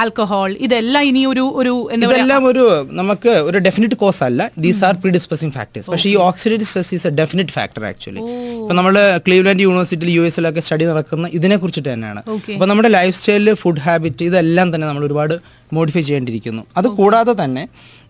[0.00, 2.64] ആൽക്കഹോൾ ഇതെല്ലാം ഇനി ഒരു ഒരു എന്താ പറയാ ഇതെല്ലാം ഒരു
[3.00, 4.40] നമുക്ക് ഒരു ഡെഫിനറ്റ് കോസ് അല്ല.
[4.64, 8.22] ദീസ് ആർ പ്രീഡിസ്പസിംഗ് ഫാക്ടേഴ്സ് പക്ഷേ ഈ oxidative stress is a definite factor actually
[8.60, 8.94] ഇപ്പൊ നമ്മൾ
[9.26, 11.02] ക്ലീവ്ലാൻഡ് യൂണിവേഴ്സിറ്റിയിൽ യു എസിലൊക്കെ സ്റ്റഡി നടക്കുന്ന
[11.38, 12.20] ഇതിനെ കുറിച്ചിട്ട് തന്നെയാണ്.
[12.54, 15.34] അപ്പൊ നമ്മുടെ ലൈഫ് സ്റ്റൈലിൽ ഫുഡ് ഹാബിറ്റ് ഇതെല്ലാം തന്നെ നമ്മൾ ഒരുപാട്
[15.72, 16.62] മോഡിഫൈ ചെയ്യേണ്ടിയിരിക്കുന്നു.
[16.78, 17.62] അത് കൂടാതെ തന്നെ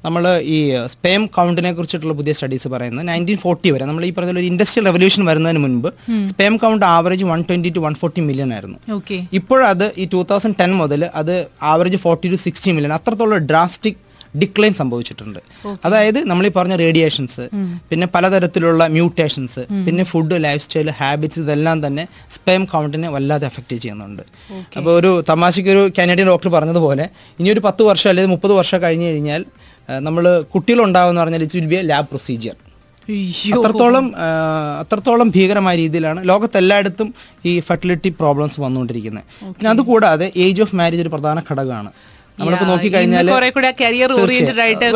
[0.04, 0.22] നമ്മൾ
[0.54, 0.58] ഈ
[0.94, 3.84] സ്പേം കൗണ്ടിനെ കുറിച്ചിട്ടുള്ള പുതിയ സ്റ്റഡീസ് പറയുന്നത് നയന്റീൻ ഫോർട്ടി വരെ.
[3.90, 5.90] നമ്മൾ ഈ പറഞ്ഞ ഒരു ഇൻഡസ്ട്രിയൽ റെവല്യൂഷൻ വരുന്നതിന് മുൻപ്
[6.30, 8.78] sperm count average one twenty to one forty million ആയിരുന്നു.
[8.98, 11.34] ഓക്കെ ഇപ്പോഴത് ഈ ടൂ തൗസൻഡ് ടെൻ മുതൽ അത്
[11.72, 14.00] average forty to sixty million അത്രത്തോളം ഡ്രാസ്റ്റിക്
[14.42, 15.40] ഡിക്ലൈൻ സംഭവിച്ചിട്ടുണ്ട്.
[15.86, 17.44] അതായത് നമ്മൾ ഈ പറഞ്ഞ റേഡിയേഷൻസ്
[17.90, 22.04] പിന്നെ പലതരത്തിലുള്ള മ്യൂട്ടേഷൻസ് പിന്നെ ഫുഡ് ലൈഫ് സ്റ്റൈൽ ഹാബിറ്റ്സ് ഇതെല്ലാം തന്നെ
[22.36, 24.22] സ്പേം കൗണ്ടിനെ വല്ലാതെ എഫക്റ്റ് ചെയ്യുന്നുണ്ട്.
[24.78, 27.06] അപ്പോൾ ഒരു തമാശയ്ക്ക് ഒരു കാനഡിയൻ ഡോക്ടർ പറഞ്ഞതുപോലെ
[27.40, 29.44] ഇനി ഒരു പത്ത് വർഷം അല്ലെങ്കിൽ മുപ്പത് വർഷം കഴിഞ്ഞ് കഴിഞ്ഞാൽ
[29.88, 32.56] നമ്മൾ കുട്ടികളുണ്ടാവുമെന്ന് പറഞ്ഞാൽ it will be a lab procedure.
[33.08, 34.06] എത്രത്തോളം അത്രത്തോളം
[34.82, 37.08] അത്രത്തോളം ഭീകരമായ രീതിയിലാണ് ലോകത്തെല്ലായിടത്തും
[37.44, 39.24] ഈ ഫെർട്ടിലിറ്റി പ്രോബ്ലംസ് വന്നുകൊണ്ടിരിക്കുന്നത്.
[39.42, 41.90] പിന്നെ അതുകൂടാതെ ഏജ് ഓഫ് മാരേജ് ഒരു പ്രധാന ഘടകമാണ്.
[42.38, 43.26] നമ്മളിപ്പോ നോക്കി കഴിഞ്ഞാൽ
[43.80, 44.86] കരിയർ ഓറിയന്റഡ് ആയിട്ട്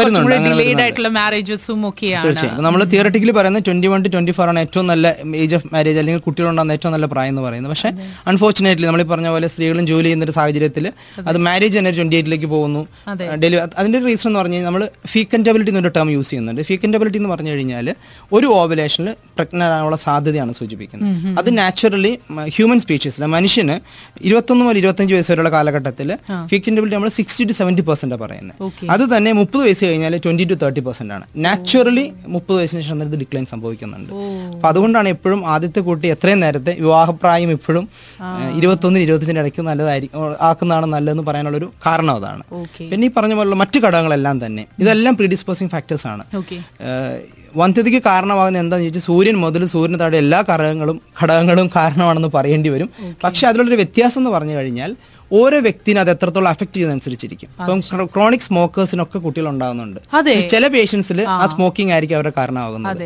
[0.46, 2.24] ഡിലേഡ് ആയിട്ടുള്ള മാരേജസും ഒക്കെയാണ്.
[2.26, 2.62] തീർച്ചയായും.
[2.66, 5.06] നമ്മൾ തിയറട്ടിക്കലി പറയുന്നത് twenty one to twenty four ആണ് ഏറ്റവും നല്ല
[5.42, 7.72] ഏജ് ഓഫ് മാരേജ് അല്ലെങ്കിൽ കുട്ടികളുണ്ടാകുന്ന ഏറ്റവും നല്ല പ്രായം എന്ന് പറയുന്നത്.
[7.74, 7.90] പക്ഷേ
[8.32, 10.86] അൺഫോർച്ചുനേറ്റ്ലി നമ്മൾ പറഞ്ഞ പോലെ സ്ത്രീകളും ജോലി ചെയ്യുന്ന ഒരു സാഹചര്യത്തിൽ
[11.30, 12.82] അത് മാരേജ് തന്നെ ട്വന്റി എയ്റ്റിലേക്ക് പോകുന്നു.
[13.44, 16.62] ഡെലിവറി അതിന്റെ റീസൺ എന്ന് പറഞ്ഞാൽ നമ്മൾ ഫീക്കന്റബിലിറ്റി എന്നൊരു ടേം യൂസ് ചെയ്യുന്നുണ്ട്.
[16.70, 17.88] ഫീക്കന്റബിലിറ്റി എന്ന് പറഞ്ഞു കഴിഞ്ഞാൽ
[18.38, 21.08] ഒരു ഓവലേഷനിൽ പ്രഗ്നന്റ് ആകാനുള്ള സാധ്യതയാണ് സൂചിപ്പിക്കുന്നത്.
[21.40, 22.12] അത് നാച്ചുറലി
[22.56, 23.78] ഹ്യൂമൻ സ്പീഷീസിൽ മനുഷ്യന്
[24.28, 26.08] ഇരുപത്തൊന്ന് മുതൽ ഇരുപത്തഞ്ച് വയസ്സ് വരെയുള്ള കാലഘട്ടത്തിൽ
[26.50, 28.56] ഫീക്കന്റബിലിറ്റി നമ്മൾ സിക്സ്റ്റി ടു സെവന്റി പെർസെന്റ് പറയുന്നത്.
[28.94, 33.16] അത് തന്നെ മുപ്പത് വയസ്സ് കഴിഞ്ഞാൽ ട്വന്റി ടു തേർട്ടി പെർസെന്റ് ആണ് നാച്ചുറലി മുപ്പത് വയസ്സിന് ശേഷം ഇത്
[33.22, 34.12] ഡിക്ലൈൻ സംഭവിക്കുന്നുണ്ട്.
[34.54, 37.84] അപ്പൊ അതുകൊണ്ടാണ് എപ്പോഴും ആദ്യത്തെ കുട്ടി എത്രയും നേരത്തെ വിവാഹപ്രായം ഇപ്പോഴും
[38.60, 42.44] ഇരുപത്തൊന്നിന് ഇരുപത്തഞ്ചിന്റെ ഇടയ്ക്ക് നല്ലതായിരിക്കും ആക്കുന്നതാണ് നല്ലതെന്ന് പറയാനുള്ള ഒരു കാരണം അതാണ്.
[42.92, 46.24] പിന്നെ ഈ പറഞ്ഞ പോലുള്ള മറ്റു ഘടകങ്ങളെല്ലാം തന്നെ ഇതെല്ലാം പ്രീഡിസ്പോസിങ് ഫാക്ടേഴ്സ് ആണ്.
[47.60, 52.88] വന്ധ്യതയ്ക്ക് കാരണമാകുന്ന എന്താണെന്ന് ചോദിച്ചാൽ സൂര്യൻ മുതൽ സൂര്യന് താഴെ എല്ലാ ഘടകങ്ങളും ഘടകങ്ങളും കാരണമാണെന്ന് പറയേണ്ടി വരും.
[53.24, 54.90] പക്ഷെ അതിലുള്ളൊരു വ്യത്യാസം എന്ന് പറഞ്ഞു കഴിഞ്ഞാൽ
[55.32, 57.48] ഓരോ വ്യക്തിനെ അത് എത്രത്തോളം അഫക്ട് ചെയ്യുന്നതനുസരിച്ചിരിക്കും.
[57.60, 57.80] ഇപ്പം
[58.14, 59.98] ക്രോണിക് സ്മോക്കേഴ്സിനൊക്കെ കുട്ടികൾ ഉണ്ടാകുന്നുണ്ട്.
[60.52, 61.46] ചില പേഷ്യൻസിൽ ആ.
[61.54, 63.02] സ്മോക്കിംഗ് ആയിരിക്കും അവരുടെ കാരണമാകുന്നത്.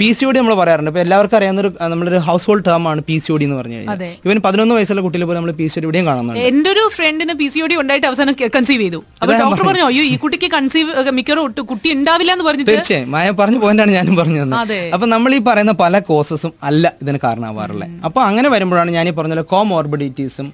[0.00, 0.90] പി സി ഡി നമ്മൾ പറയാറുണ്ട്.
[0.90, 4.02] ഇപ്പൊ എല്ലാവർക്കും അറിയാവുന്ന ഒരു നമ്മളൊരു ഹൗസ് ഹോൾഡ് ടേം ആണ് പി സി ഡി എന്ന് പറഞ്ഞു കഴിഞ്ഞാൽ.
[4.26, 6.40] ഇവൻ പതിനൊന്ന് വയസ്സുള്ള കുട്ടികൾ പോലും നമ്മൾ പി സി ഒ ഡി ഇവിടെയും കാണുന്നുണ്ട്.
[6.40, 9.00] എന്റെ ഒരു ഫ്രണ്ടിന് പി സി ഡി ഉണ്ടായിട്ട് അവസാനം കൺസീവ് ചെയ്തു.
[9.22, 13.10] അപ്പൊ ഡോക്ടർ പറഞ്ഞു അയ്യോ ഈ കുട്ടിക്ക് കൺസീവ് മിക്കവാറും ഒട്ട് കുട്ടി ഉണ്ടാവില്ല എന്ന് പറഞ്ഞു തീർച്ചയായും.
[13.10, 14.42] മായ പറഞ്ഞ പോയിന്റാണ് ഞാനും പറഞ്ഞു.
[14.42, 14.74] തന്നത്.
[14.94, 19.40] അപ്പൊ നമ്മൾ ഈ പറയുന്ന പല കോസസും അല്ല ഇതിന് കാരണമാവാറുള്ളത് അപ്പൊ അങ്ങനെ വരുമ്പോഴാണ് ഞാൻ ഈ പറഞ്ഞ
[19.40, 20.48] കോമോർബിഡിറ്റീസും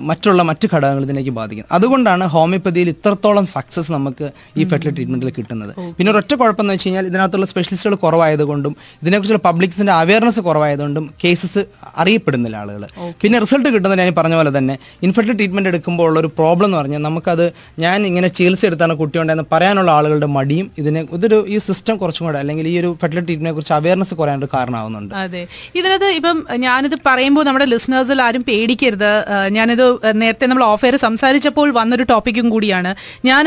[0.00, 4.26] മറ്റുള്ള മറ്റു ഘടകങ്ങൾ ഇതിലേക്ക് ബാധിക്കുന്നത് അതുകൊണ്ടാണ് ഹോമിയോപ്പതിയിൽ ഇത്രത്തോളം സക്സസ് നമുക്ക്
[4.58, 5.72] ഈ ഫെർട്ടിലിറ്റി ട്രീറ്റ്മെന്റിൽ കിട്ടുന്നത്.
[5.98, 11.64] പിന്നെ ഒരൊറ്റ കുഴപ്പം എന്ന് വെച്ച് കഴിഞ്ഞാൽ ഇതിനകത്തുള്ള സ്പെഷ്യലിസ്റ്റുകൾ കുറവായതുകൊണ്ടും ഇതിനെക്കുറിച്ചുള്ള പബ്ലിക്സിന്റെ അവയർനെസ് കുറവായതുകൊണ്ടും കേസസ്
[12.02, 12.84] അറിയപ്പെടുന്നില്ല ആളുകൾ
[13.22, 17.02] പിന്നെ റിസൾട്ട് കിട്ടുന്നത് ഞാൻ പറഞ്ഞ പോലെ തന്നെ ഇൻഫെർട്ടിലിറ്റി ട്രീറ്റ്മെന്റ് എടുക്കുമ്പോൾ ഉള്ള ഒരു പ്രോബ്ലം എന്ന് പറഞ്ഞാൽ
[17.08, 22.38] നമുക്കത് ഞാൻ ഇങ്ങനെ ചികിത്സ എടുത്താണ് കുട്ടിയുണ്ടെന്ന് പറയാനുള്ള ആളുകളുടെ മടിയും ഇതിനെ ഇതൊരു ഈ സിസ്റ്റം കുറച്ചും കൂടെ
[22.38, 25.14] അല്ലെങ്കിൽ ഈ ഒരു ഫെർട്ടിലിറ്റി ട്രീറ്റ്മെന്റിനെ കുറിച്ച് അവയർനെസ് കുറയാനൊരു കാരണമാവുന്നുണ്ട്.
[25.14, 25.42] അതെ.
[25.78, 29.10] ഇതിനകത്ത് ഇപ്പം ഞാനിത് പറയുമ്പോൾ നമ്മുടെ ലിസണേഴ്സിൽ ആരും പേടിക്കരുത്.
[29.56, 29.84] ഞാനിത്
[30.20, 32.94] നേരത്തെ നമ്മൾ ഓഫ് എയർ സംസാരിച്ചപ്പോൾ വന്നൊരു ടോപ്പിക്കും കൂടിയാണ്.
[33.24, 33.46] ഞാൻ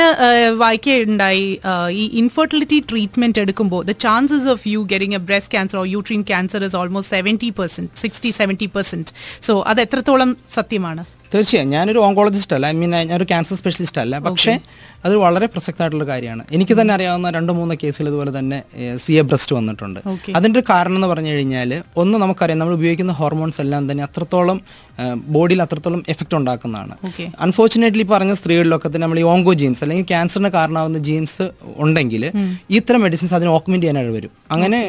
[0.58, 1.60] വായിക്കുകയുണ്ടായി
[1.92, 6.64] ഈ ഇൻഫെർട്ടിലിറ്റി ട്രീറ്റ്മെന്റ് എടുക്കുമ്പോൾ the chances of you getting a breast cancer or uterine cancer
[6.64, 11.06] is almost seventy percent sixty seventy percent so അത് എത്രത്തോളം സത്യമാണ്?
[11.34, 11.70] തീർച്ചയായും.
[11.70, 12.66] ഞാനൊരു ഓങ്കോളജിസ്റ്റ് അല്ല.
[12.68, 14.20] ഐ മീൻ ഞാനൊരു ക്യാൻസർ സ്പെഷ്യലിസ്റ്റ് അല്ല.
[14.20, 14.54] പക്ഷേ
[15.08, 16.44] അത് വളരെ പ്രസക്തമായിട്ടുള്ള കാര്യമാണ്.
[16.56, 18.60] എനിക്ക് തന്നെ അറിയാവുന്ന രണ്ട് മൂന്ന് കേസുകൾ ഇതുപോലെ തന്നെ
[19.06, 20.00] സി എ ബ്രസ്റ്റ് വന്നിട്ടുണ്ട്.
[20.38, 21.72] അതിന്റെ ഒരു കാരണം എന്ന് പറഞ്ഞു കഴിഞ്ഞാൽ
[22.04, 24.60] ഒന്ന് നമുക്കറിയാം നമ്മൾ ഉപയോഗിക്കുന്ന ഹോർമോൺസ് എല്ലാം തന്നെ അത്രത്തോളം
[25.36, 26.96] ബോഡിയിൽ അത്രത്തോളം എഫക്റ്റ് ഉണ്ടാക്കുന്നതാണ്.
[27.46, 31.46] അൺഫോർച്ചുനേറ്റ്ലി പറഞ്ഞ സ്ത്രീകളിലൊക്കെ തന്നെ നമ്മൾ ഈ ഓങ്കോ ജീൻസ് അല്ലെങ്കിൽ ക്യാൻസറിന് കാരണമാകുന്ന ജീൻസ്
[31.84, 32.24] ഉണ്ടെങ്കിൽ
[32.80, 34.80] ഇത്തരം മെഡിസിൻസ് അതിന് ഓക്യുമെന്റ് ചെയ്യാനായിട്ട് വരും അങ്ങനെ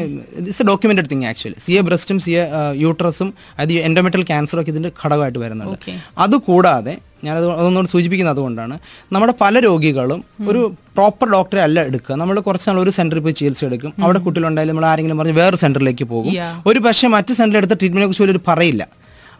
[0.40, 2.44] it's a documented thing actually C A ബ്രസ്റ്റും C A
[2.85, 3.31] യൂട്രസും
[3.62, 5.90] അത് എൻഡോമെറ്റൽ ക്യാൻസറും ഒക്കെ ഇതിന്റെ ഘടകമായിട്ട് വരുന്നുണ്ട്.
[6.24, 8.74] അതുകൂടാതെ ഞാനത് അതൊന്നുകൊണ്ട് സൂചിപ്പിക്കുന്നത് അതുകൊണ്ടാണ്.
[9.14, 10.62] നമ്മുടെ പല രോഗികളും ഒരു
[10.96, 12.16] പ്രോപ്പർ ഡോക്ടറെ അല്ല എടുക്കുക.
[12.22, 13.92] നമ്മൾ കുറച്ച് നാൾ ഒരു സെന്ററിൽ പോയി ചികിത്സ എടുക്കും.
[14.04, 16.34] അവിടെ കുട്ടികളുണ്ടായാലും നമ്മൾ ആരെങ്കിലും പറഞ്ഞ് വേറെ സെന്ററിലേക്ക് പോകും.
[16.66, 18.82] ഒരു പക്ഷേ മറ്റ് സെന്ററിൽ എടുത്ത ട്രീറ്റ്മെന്റിനെ കുറിച്ച് ഒരു പറയില്ല.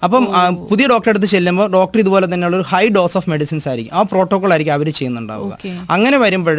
[0.05, 0.25] അപ്പം
[0.71, 3.95] പുതിയ ഡോക്ടറെ അടുത്ത് ചെല്ലുമ്പോൾ ഡോക്ടർ ഇതുപോലെ തന്നെയുള്ള ഒരു ഹൈ ഡോസ് ഓഫ് മെഡിസിൻസ് ആയിരിക്കും.
[3.99, 5.59] ആ പ്രോട്ടോകോൾ ആയിരിക്കും അവർ ചെയ്യുന്നുണ്ടാവുക.
[5.91, 6.59] അങ്ങനെ വരുമ്പോൾ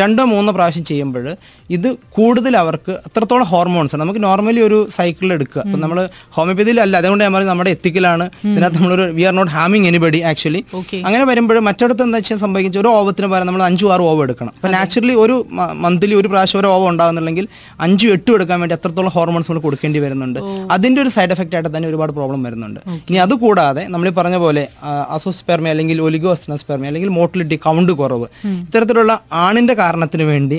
[0.00, 1.26] രണ്ടോ മൂന്നോ പ്രാവശ്യം ചെയ്യുമ്പോൾ
[1.76, 5.60] ഇത് കൂടുതൽ അവർക്ക് അത്രത്തോളം ഹോർമോൺസ് നമുക്ക് നോർമലി ഒരു സൈക്കിൾ എടുക്കുക.
[5.64, 5.98] അപ്പം നമ്മൾ
[6.36, 6.94] ഹോമിയോപ്പതിയിൽ അല്ല.
[7.02, 10.60] അതുകൊണ്ട് ഞാൻ പറയുന്നത് നമ്മുടെ എത്തിക്കലാണ് ഇതിനകത്ത് നമ്മളൊരു വി ആർ നോട്ട് ഹാമിങ് എനിബഡി ആക്ച്വലി
[11.06, 12.80] അങ്ങനെ വരുമ്പോൾ മറ്റിടത്ത് എന്താ വെച്ചാൽ സംഭവിക്കുന്നത്?
[12.82, 14.52] ഒരു ഓവത്തിന് പകരം നമ്മൾ അഞ്ചു ആറ് ഓവ് എടുക്കണം.
[14.58, 15.36] അപ്പൊ നാച്ചുറലി ഒരു
[15.84, 17.48] മന്ത്ലി ഒരു പ്രാവശ്യം ഒരു ഓവ് ഉണ്ടാകുന്നുണ്ടെങ്കിൽ
[17.86, 20.40] അഞ്ചും എട്ടും എടുക്കാൻ വേണ്ടി അത്രത്തോളം ഹോർമോൺസ് നമ്മൾ കൊടുക്കേണ്ടി വരുന്നുണ്ട്.
[20.76, 22.80] അതിന്റെ ഒരു സൈഡ് എഫക്റ്റ് ആയിട്ട് തന്നെ ഒരുപാട് പ്രോബ്ലം വരുന്നുണ്ട്.
[23.08, 24.64] ഇനി അത് കൂടാതെ നമ്മൾ പറഞ്ഞ പോലെ
[25.16, 28.26] അസോസ്പെർമി അല്ലെങ്കിൽ ഒലിഗോസ്നസ്പെർമി അല്ലെങ്കിൽ മോട്ടിലിറ്റി കൗണ്ട് കുറവ്
[28.64, 29.12] ഇത്തരത്തിലുള്ള
[29.44, 30.58] ആണിന്റെ കാരണത്തിന് വേണ്ടി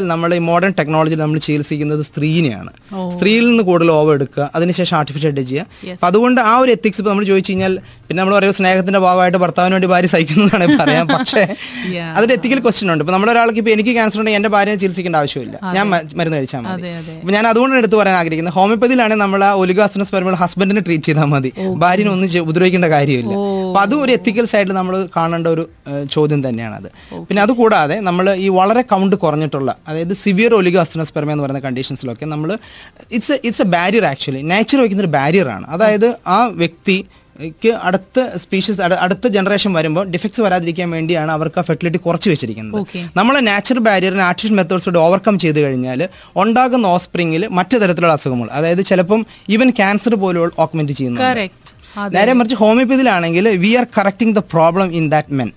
[0.00, 2.70] നിർഭാഗ്യവശാൽ നമ്മൾ ഈ മോഡേൺ ടെക്നോളജിയിൽ നമ്മൾ ചികിത്സിക്കുന്നത് സ്ത്രീനെയാണ്.
[3.10, 5.90] സ്ത്രീയിൽ നിന്ന് കൂടുതൽ ഓവർ എടുക്കുക അതിനുശേഷം ആർട്ടിഫിഷ്യൽ ആയിട്ട് ചെയ്യുക.
[5.92, 7.78] അപ്പം അതുകൊണ്ട് ആ ഒരു എത്തിക്സ് ഇപ്പൊ നമ്മൾ ചോദിച്ചു കഴിഞ്ഞാൽ
[8.08, 11.06] പിന്നെ നമ്മൾ പറയുമ്പോൾ സ്നേഹത്തിന്റെ ഭാഗമായിട്ട് ഭർത്താവിന് വേണ്ടി ഭാര്യ സഹിക്കുന്നതാണ് പറയാം.
[11.06, 11.54] പക്ഷേ.
[12.16, 13.02] അതൊരു എത്തിക്കൽ ക്വസ്റ്റ്യൻ ഉണ്ട്.
[13.02, 15.58] ഇപ്പം നമ്മളൊരാൾക്ക് ഇപ്പൊ എനിക്ക് ക്യാൻസർ ഉണ്ടെങ്കിൽ എന്റെ ഭാര്യനെ ചികിത്സിക്കേണ്ട ആവശ്യമില്ല.
[15.74, 16.86] ഞാൻ മരുന്ന് കഴിച്ചാൽ മതി.
[16.86, 18.54] അപ്പൊ ഞാൻ അതുകൊണ്ട് എടുത്തു പറയാൻ ആഗ്രഹിക്കുന്നത്.
[18.54, 21.52] ഹോമിയോപ്പതിയിലാണ് നമ്മൾ ആ പറയുമ്പോൾ ഹസ്ബൻഡിനെ ട്രീറ്റ് ചെയ്താൽ മതി.
[21.74, 23.34] ഭാര്യനെ ഒന്നും ഉപദ്രവിക്കേണ്ട കാര്യമില്ല.
[23.34, 25.68] അപ്പം അപ്പൊ അതും ഒരു എത്തിക്കൽ സൈഡിൽ നമ്മൾ കാണേണ്ട ഒരു
[26.12, 26.88] ചോദ്യം തന്നെയാണ് അത്
[27.20, 32.50] പിന്നെ അതുകൂടാതെ നമ്മൾ ഈ വളരെ കൗണ്ട് കുറഞ്ഞിട്ടുള്ള അതായത് സിവിയർ ഒലിഗോസ്റ്റിനോസ്പെർമ എന്ന് പറയുന്ന കണ്ടീഷൻസിലൊക്കെ നമ്മൾ
[33.16, 35.66] it's it's a barrier actually nature വയ്ക്കുന്ന ഒരു ബാരിയർ ആണ്.
[35.76, 36.98] അതായത് ആ വ്യക്തി
[37.56, 42.76] ക്ക് അടുത്ത സ്പീഷീസ് അടുത്ത ജനറേഷൻ വരുമ്പോൾ ഡിഫക്ട്സ് വരാതിരിക്കാൻ വേണ്ടിയാണ് അവർക്ക് ആ ഫെർട്ടിലിറ്റി കുറച്ച് വെച്ചിരിക്കുന്നത്.
[42.76, 46.00] നമ്മൾ നമ്മളെ നാച്ചുറൽ ബാരിയറിനെ ആർട്ടിഫിഷ്യൽ മെത്തേഡ്സോട് ഓവർകം ചെയ്ത് കഴിഞ്ഞാൽ
[46.36, 49.20] ഉണ്ടാകുന്ന ഓസ്പ്രിങ്ങിൽ മറ്റു തരത്തിലുള്ള അസുഖങ്ങൾ അതായത് ചിലപ്പം
[49.54, 51.20] ഈവൻ ക്യാൻസർ പോലും ഓഗ്മെന്റ് ചെയ്യുന്നു
[52.16, 55.50] നേരെ മറിച്ച് ഹോമിയോപ്പതിയിലാണെങ്കിൽ we are correcting the problem in that men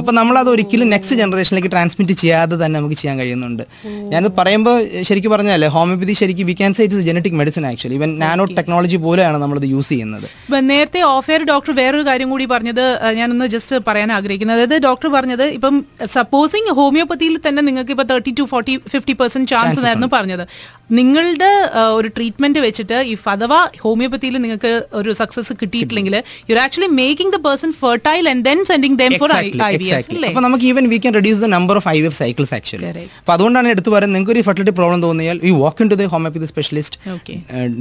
[0.00, 3.64] അപ്പൊ നമ്മൾ അത് ഒരിക്കലും നെക്സ്റ്റ് ജനറേഷനിലേക്ക് ട്രാൻസ്മിറ്റ് ചെയ്യാതെ തന്നെ നമുക്ക് ചെയ്യാൻ കഴിയുന്നുണ്ട്.
[4.12, 4.76] ഞാൻ പറയുമ്പോൾ
[5.08, 9.38] ശരിക്കും പറഞ്ഞാൽ ഹോമിയോപ്പതി ശരിക്കും we can say it genetic medicine actually even nano technology പോലെയാണ്
[9.44, 10.26] നമ്മളത് യൂസ് ചെയ്യുന്നത്.
[10.72, 12.84] നേരത്തെ ഓഫെയർ ഡോക്ടർ വേറൊരു കാര്യം കൂടി പറഞ്ഞത്
[13.20, 14.58] ഞാനൊന്ന് ജസ്റ്റ് പറയാൻ ആഗ്രഹിക്കുന്നത്.
[14.58, 15.76] അതായത് ഡോക്ടർ പറഞ്ഞത് ഇപ്പം
[16.16, 20.44] സപ്പോസിങ് ഹോമിയോപ്പതിയിൽ തന്നെ നിങ്ങൾക്ക് ഇപ്പൊ thirty to forty fifty percent chance ആയിരുന്നു പറഞ്ഞത്.
[20.98, 21.50] നിങ്ങളുടെ
[21.96, 26.14] ഒരു ട്രീറ്റ്മെന്റ് വെച്ചിട്ട് ഇഫ് അഥവാ ഹോമിയോപ്പതിയിൽ നിങ്ങൾക്ക് ഒരു success കിട്ടിയിട്ടില്ലെങ്കിൽ
[26.50, 30.42] you actually making the person fertile and then sending them for I V F അപ്പൊ
[30.46, 32.86] നമുക്ക് even we can reduce the number of I F cycles actually.
[33.20, 36.98] അപ്പൊ അതുകൊണ്ടാണ് എടുത്തു പറയുന്നത് നിങ്ങൾക്ക് ഒരു ഫെർട്ടിലിറ്റി പ്രോബ്ലം തോന്നിയാൽ you walk into the homeopathy specialist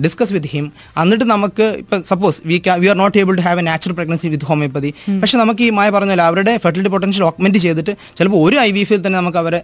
[0.06, 0.66] discuss with him
[1.04, 4.50] എന്നിട്ട് നമുക്ക് ഇപ്പൊ suppose we we are not able to have a natural pregnancy with
[4.52, 4.92] homeopathy
[5.24, 9.02] പക്ഷെ നമുക്ക് ഈ മായ പറഞ്ഞാൽ അവരുടെ ഫെർട്ടിലിറ്റി പൊട്ടൻഷ്യൽ ഓക്മെന്റ് ചെയ്തിട്ട് ചിലപ്പോൾ ഒരു ഐ വി എഫിൽ
[9.06, 9.62] തന്നെ നമുക്ക് അവരെ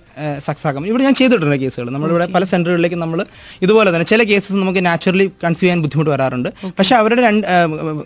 [0.47, 0.85] സക്സസ് ആക്കാം.
[0.91, 3.19] ഇവിടെ ഞാൻ ചെയ്തിട്ടുണ്ട് കേസുകൾ നമ്മളിവിടെ പല സെന്ററുകളിലേക്ക് നമ്മൾ
[3.65, 6.49] ഇതുപോലെ തന്നെ ചില കേസസ് നമുക്ക് നാച്ചുറലി കൺസീവ് ചെയ്യാൻ ബുദ്ധിമുട്ട് വരാറുണ്ട്.
[6.79, 7.47] പക്ഷെ അവരുടെ രണ്ട്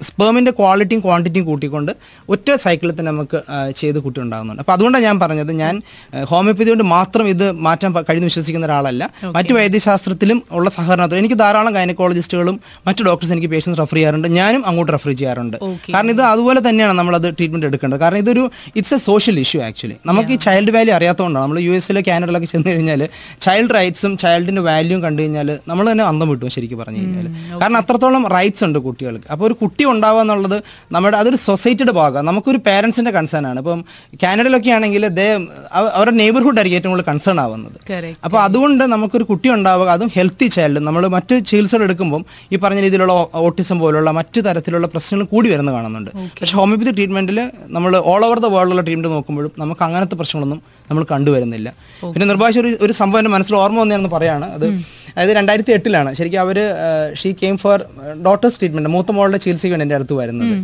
[0.10, 1.92] സ്പേമിന്റെ ക്വാളിറ്റിയും ക്വാണ്ടിറ്റിയും കൂട്ടിക്കൊണ്ട്
[2.36, 3.40] ഒറ്റ സൈക്കിളിൽ തന്നെ നമുക്ക്
[3.82, 4.64] ചെയ്ത് കുട്ടി ഉണ്ടാകുന്നുണ്ട്.
[4.64, 5.76] അപ്പോൾ അതുകൊണ്ടാണ് ഞാൻ പറഞ്ഞത് ഞാൻ
[6.32, 9.04] ഹോമിയോപ്പതി കൊണ്ട് മാത്രം ഇത് മാറ്റാൻ കഴിഞ്ഞ് വിശ്വസിക്കുന്ന ഒരാളല്ല.
[9.38, 12.56] മറ്റു വൈദ്യശാസ്ത്രത്തിലും ഉള്ള സഹകരണത്തിൽ എനിക്ക് ധാരാളം ഗൈനക്കോളജിസ്റ്റുകളും
[12.88, 14.28] മറ്റു ഡോക്ടേഴ്സ് എനിക്ക് പേഷ്യൻസ് റെഫർ ചെയ്യാറുണ്ട്.
[14.40, 15.58] ഞാനും അങ്ങോട്ട് റെഫർ ചെയ്യാറുണ്ട്.
[15.94, 18.02] കാരണം ഇത് അതുപോലെ തന്നെയാണ് നമ്മൾ അത് ട്രീറ്റ്മെന്റ് എടുക്കേണ്ടത്.
[18.04, 18.44] കാരണം ഇതൊരു
[18.80, 19.98] it's a social issue actually.
[20.10, 23.04] നമുക്ക് ഈ ചൈൽഡ് വാല്യൂ അറിയാത്തതുകൊണ്ടാണ് നമ്മൾ യു എസിലെ കാനഡയിലൊക്കെ ചെന്ന് കഴിഞ്ഞാൽ
[23.48, 27.28] ചൈൽഡ് റൈറ്റ്സും ചൈൽഡിന്റെ വാല്യൂം കണ്ടു കഴിഞ്ഞാൽ നമ്മൾ തന്നെ അന്തം വിട്ടു ശരിക്കും പറഞ്ഞു കഴിഞ്ഞാൽ
[27.62, 29.28] കാരണം അത്രത്തോളം റൈറ്റ്സ് ഉണ്ട് കുട്ടികൾക്ക്.
[29.34, 30.58] അപ്പോൾ ഒരു കുട്ടി ഉണ്ടാവുക എന്നുള്ളത്
[30.96, 32.28] നമ്മുടെ അതൊരു സൊസൈറ്റിയുടെ ഭാഗമാണ്.
[32.30, 33.60] നമുക്കൊരു പേരൻസിന്റെ കൺസേൺ ആണ്.
[33.64, 33.80] ഇപ്പം
[34.22, 35.04] കാനഡയിലൊക്കെ ആണെങ്കിൽ
[35.80, 37.76] അവരുടെ നെയ്ബർഹുഡ് ആയിരിക്കും ഏറ്റവും കൂടുതൽ കൺസേൺ ആവുന്നത്.
[37.82, 42.22] അപ്പൊ അപ്പോൾ അതുകൊണ്ട് നമുക്കൊരു കുട്ടി ഉണ്ടാവുക അതും ഹെൽത്തി ചൈൽഡ് നമ്മൾ മറ്റ് ചികിത്സകൾ എടുക്കുമ്പോൾ
[42.54, 43.14] ഈ പറഞ്ഞ രീതിയിലുള്ള
[43.48, 46.12] ഓട്ടിസം പോലുള്ള മറ്റു തരത്തിലുള്ള പ്രശ്നങ്ങൾ കൂടി വരുന്നത് കാണുന്നുണ്ട്.
[46.42, 47.40] പക്ഷെ ഹോമിയോപ്പതി ട്രീറ്റ്മെന്റിൽ
[47.78, 51.70] നമ്മൾ ഓൾ ഓവർ ദ ഉള്ള ട്രീറ്റ്മെന്റ് നോക്കുമ്പോഴും നമുക്ക് അങ്ങനത്തെ പ്രശ്നങ്ങളൊന്നും നമ്മൾ കണ്ടുവരുന്നില്ല.
[52.14, 54.46] പിന്നെ നിർഭാഗ്യം ഒരു ഒരു സംഭവം എന്റെ മനസ്സിൽ ഓർമ്മ വന്നതെന്ന് പറയാണ്.
[54.58, 54.68] അത്
[55.14, 56.58] അതായത് രണ്ടായിരത്തി എട്ടിലാണ് ശരിക്കും അവർ
[57.22, 57.80] she came for
[58.28, 60.56] daughter's treatment മൂത്ത മോളുടെ ചികിത്സയ്ക്കാണ് എന്റെ അടുത്ത് വരുന്നത്.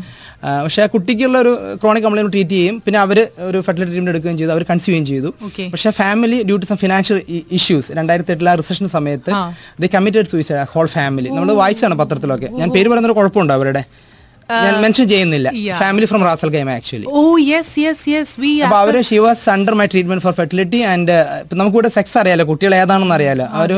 [0.66, 2.76] പക്ഷേ ആ കുട്ടിക്കുള്ള ഒരു ക്രോണിക് കംപ്ലൈന്റ് ട്രീറ്റ് ചെയ്യും.
[2.86, 3.18] പിന്നെ അവർ
[3.50, 4.52] ഒരു ഫെർട്ടിലിറ്റി ട്രീറ്റ്മെന്റ് എടുക്കുകയും ചെയ്തു.
[4.56, 5.70] അവർ കൺസ്യൂം ചെയ്യുകയും ചെയ്തു.
[5.74, 7.20] പക്ഷേ family due to some financial
[7.60, 9.32] issues രണ്ടായിരത്തി എട്ടിലെ ആ റിസഷൻ സമയത്ത്
[9.84, 12.50] they committed suicide whole family നമ്മൾ വായിച്ചാണ് പത്രത്തിലൊക്കെ.
[12.62, 13.84] ഞാൻ പേര് പറയുന്നൊരു കുഴപ്പമുണ്ടോ അവരുടെ?
[14.64, 15.50] ഞാൻ മെൻഷൻ ചെയ്യുന്നില്ല.
[15.80, 17.22] Family from Ras al Khaimah actually oh
[17.52, 21.16] yes yes yes we അപ്പോൾ അവർ she was under my treatment for fertility and
[21.60, 23.46] നമുക്കിവിടെ സെക്സ് അറിയാലോ കുട്ടികൾ ഏതാണെന്ന് അറിയാലോ.
[23.56, 23.78] ആ ഒരു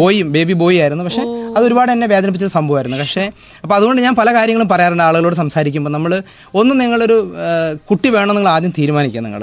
[0.00, 1.04] ബോയ് ബേബി ബോയ് ആയിരുന്നു.
[1.08, 1.24] പക്ഷെ
[1.56, 2.98] അത് ഒരുപാട് എന്നെ വേദനിപ്പിച്ചൊരു സംഭവമായിരുന്നു.
[3.02, 3.24] പക്ഷേ
[3.62, 5.92] അപ്പോൾ അതുകൊണ്ട് ഞാൻ പല കാര്യങ്ങളും പറയാറുണ്ട് ആളുകളോട് സംസാരിക്കുമ്പോൾ.
[5.96, 6.12] നമ്മൾ
[6.60, 7.18] ഒന്ന് നിങ്ങളൊരു
[7.90, 9.42] കുട്ടി വേണം നിങ്ങൾ ആദ്യം തീരുമാനിക്കുക നിങ്ങൾ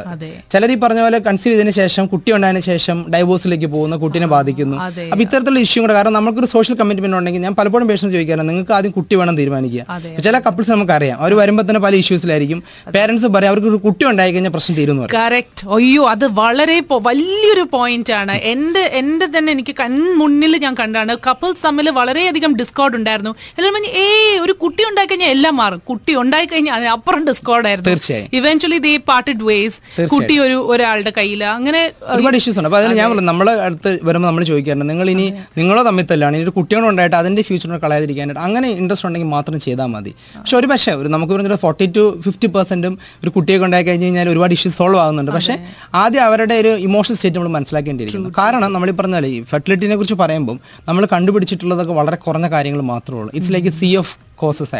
[0.53, 4.77] ചിലർ ഈ പറഞ്ഞ പോലെ കൺസീവ് ചെയ്തതിന് ശേഷം കുട്ടി ഉണ്ടായതിന് ശേഷം ഡൈവോഴ്സിലേക്ക് പോകുന്ന കുട്ടീനെ ബാധിക്കുന്നു.
[5.11, 8.93] അപ്പോൾ ഇത്തരത്തിലുള്ള ഇഷ്യൂ കൂടെ കാരണം നമുക്കൊരു സോഷ്യൽ കമ്മിറ്റ്മെന്റ് ഉണ്ടെങ്കിൽ ഞാൻ പലപ്പോഴും പേഷ്യൻസ് ചോദിക്കാറുണ്ട് നിങ്ങൾക്ക് ആദ്യം
[8.97, 9.85] കുട്ടി വേണം തീരുമാനിക്കുക.
[10.27, 12.59] ചില കപ്പിൾസ് നമുക്കറിയാം അവർ വരുമ്പോൾ തന്നെ പല ഇഷ്യൂസിലായിരിക്കും
[12.95, 18.13] പേരൻസ് പറയാം അവർക്ക് ഒരു കുട്ടി ഉണ്ടായി കഴിഞ്ഞാൽ പ്രശ്നം തീരുന്നു കറക്റ്റ് അയ്യോ അത് വളരെ വലിയൊരു പോയിന്റ്
[18.21, 18.33] ആണ്.
[18.53, 23.33] എന്റെ എന്റെ തന്നെ എനിക്ക് കൺമുന്നിൽ ഞാൻ കണ്ടാണ് കപ്പിൾസ് തമ്മിൽ വളരെയധികം ഡിസ്കോഡ് ഉണ്ടായിരുന്നു.
[23.57, 24.05] എല്ലാവരും പറഞ്ഞു ഏ
[24.45, 25.81] ഒരു കുട്ടി ഉണ്ടായി കഴിഞ്ഞാൽ എല്ലാം മാറും.
[25.91, 27.89] കുട്ടി ഉണ്ടായി കഴിഞ്ഞാൽ അതിന് അപ്പുറം ഡിസ്കോഡ് ആയിരുന്നു.
[27.89, 28.29] തീർച്ചയായും.
[28.39, 29.77] ഇവൻച്വലി ദേ പാർട്ടഡ് വേസ്
[30.13, 31.81] കുട്ടി ഒരു ഒരാളുടെ കയ്യിൽ അങ്ങനെ
[32.15, 32.69] ഒരുപാട് ഇഷ്യൂസ് ഉണ്ട്.
[32.69, 35.27] അപ്പൊ അതിൽ ഞാൻ പറഞ്ഞു നമ്മളെ അടുത്ത് വരുമ്പോൾ നമ്മൾ ചോദിക്കാറുണ്ട് നിങ്ങൾ ഇനി
[35.59, 36.33] നിങ്ങളോ തമ്മിൽ തല്ലാണ്.
[36.37, 40.13] ഇനി ഒരു കുട്ടിയോട് ഉണ്ടായിട്ട് അതിന്റെ ഫ്യൂച്ചറിനെ കളയാതിരിക്കാനായിട്ട് അങ്ങനെ ഇൻട്രസ്റ്റ് ഉണ്ടെങ്കിൽ മാത്രം ചെയ്താൽ മതി.
[40.39, 44.29] പക്ഷെ ഒരു പക്ഷേ ഒരു നമുക്ക് പറഞ്ഞൊരു ഫോർട്ടി ടു ഫിഫ്റ്റി പെർസെന്റും ഒരു കുട്ടിയെ ഉണ്ടായി കഴിഞ്ഞ് കഴിഞ്ഞാൽ
[44.33, 45.31] ഒരുപാട് ഇഷ്യൂസ് സോൾവ് ആകുന്നുണ്ട്.
[45.37, 45.55] പക്ഷെ
[46.01, 48.31] ആദ്യം അവരുടെ ഒരു ഇമോഷണൽ സ്റ്റേറ്റ് നമ്മൾ മനസ്സിലാക്കേണ്ടിയിരിക്കുന്നു.
[48.41, 50.57] കാരണം നമ്മൾ ഈ പറഞ്ഞ പോലെ ഈ ഫെർട്ടിലിറ്റിനെ കുറിച്ച് പറയുമ്പോൾ
[50.89, 53.31] നമ്മൾ കണ്ടുപിടിച്ചിട്ടുള്ളതൊക്കെ വളരെ കുറഞ്ഞ കാര്യങ്ങൾ മാത്രമേ ഉള്ളൂ.
[53.35, 54.71] It's like sea of causes.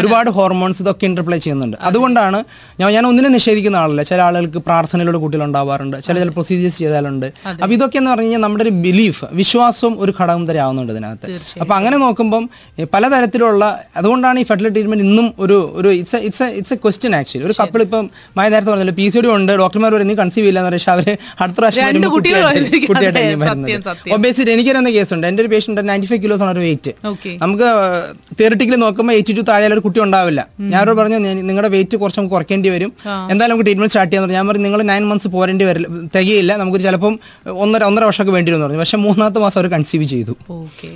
[0.00, 1.76] ഒരുപാട് ഹോർമോൺസ് ഇതൊക്കെ ഇന്റർപ്ലേ ചെയ്യുന്നുണ്ട്.
[1.90, 2.38] അതുകൊണ്ടാണ്
[2.80, 4.02] ഞാൻ ഞാൻ ഒന്നിനെ നിഷേധിക്കുന്ന ആളല്ല.
[4.10, 7.28] ചില ആളുകൾക്ക് പ്രാർത്ഥനയിലൂടെ കുട്ടികൾ ഉണ്ടാവാറുണ്ട് ചില ചില പ്രൊസീജിയേഴ്സ് ചെയ്താലുണ്ട്.
[7.62, 11.26] അപ്പൊ ഇതൊക്കെ എന്ന് പറഞ്ഞു കഴിഞ്ഞാൽ നമ്മുടെ ഒരു ബിലീഫ് വിശ്വാസവും ഒരു ഘടകം തരെ ആവുന്നുണ്ട് ഇതിനകത്ത്.
[11.62, 12.44] അപ്പൊ അങ്ങനെ നോക്കുമ്പം
[12.96, 13.64] പലതരത്തിലുള്ള
[14.00, 17.80] അതുകൊണ്ടാണ് ഈ ഫെർട്ടിലിറ്റി ട്രീറ്റ്മെന്റ് ഇന്നും ഒരു ഒരു it's it's it's a question actually ഒരു കപ്പിൾ
[17.86, 18.04] ഇപ്പം
[18.36, 21.06] മായ നേരത്തെ പറഞ്ഞല്ലോ പി സി ഡി ഉണ്ട് ഡോക്ടർമാർ വരെ നീ കൺസീവ് ഇല്ല എന്ന് പക്ഷേ അവർ
[21.42, 24.14] അടുത്ത പ്രാവശ്യം രണ്ട് വരുമ്പോൾ കുട്ടികൾ ഉണ്ട് എന്റെ കുട്ടിയായിട്ട് അതെ, ആയിരിക്കും സത്യം, വരുന്നത്.
[24.16, 26.92] ഒബേസിറ്റി എനിക്കറിയുന്ന കേസുണ്ട് എന്റെ ഒരു പേഷ്യന്റ് നയന്റി ഫൈവ് കിലോസ് ആണ് ഒരു വെയിറ്റ്
[27.44, 27.68] നമുക്ക്
[28.40, 30.40] തിയറിറ്റിക്കലി നോക്കുമ്പോൾ എയ്റ്റി ടു താഴെ ഒരു കുട്ടി ഉണ്ടാവില്ല.
[30.72, 31.18] ഞാനോട് പറഞ്ഞു
[31.50, 32.90] നിങ്ങളുടെ വെയിറ്റ് കുറച്ച് നമുക്ക് കുറയ്ക്കേണ്ടി വരും.
[33.32, 34.38] എന്തായാലും നമുക്ക് ട്രീറ്റ്മെന്റ് സ്റ്റാർട്ട് ചെയ്യാൻ പറഞ്ഞു.
[34.38, 36.52] ഞാൻ പറഞ്ഞു നിങ്ങൾ നയൻ മന്ത്സ് പോരേണ്ടി വരില്ല തികയില്ല.
[36.62, 37.14] നമുക്ക് ചിലപ്പം
[37.64, 38.80] ഒന്നര ഒന്നര വർഷമൊക്കെ വേണ്ടി വരും പറഞ്ഞു.
[38.84, 40.34] പക്ഷേ മൂന്നാമത്തെ മാസം അവർ കൺസീവ് ചെയ്തു.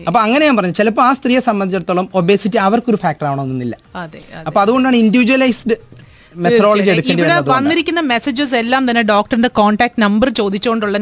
[0.08, 3.74] അപ്പൊ അങ്ങനെ ഞാൻ പറഞ്ഞു ചിലപ്പോൾ ആ സ്ത്രീയെ സംബന്ധിച്ചിടത്തോളം ഒബേസിറ്റി അവർക്കൊരു ഫാക്ടർ ആവണമെന്നില്ല.
[4.48, 5.76] അപ്പൊ അതുകൊണ്ടാണ് ഇൻഡിവിജ്വലൈസ്ഡ്
[6.44, 10.98] മെത്തഡോളജി എടുക്കേണ്ടി ഇവിടെ വന്നിരിക്കുന്ന മെസ്സേജസ് എല്ലാം തന്നെ ഡോക്ടറിന്റെ കോൺടാക്ട് നമ്പർ ചോദിച്ചുകൊണ്ടുള്ള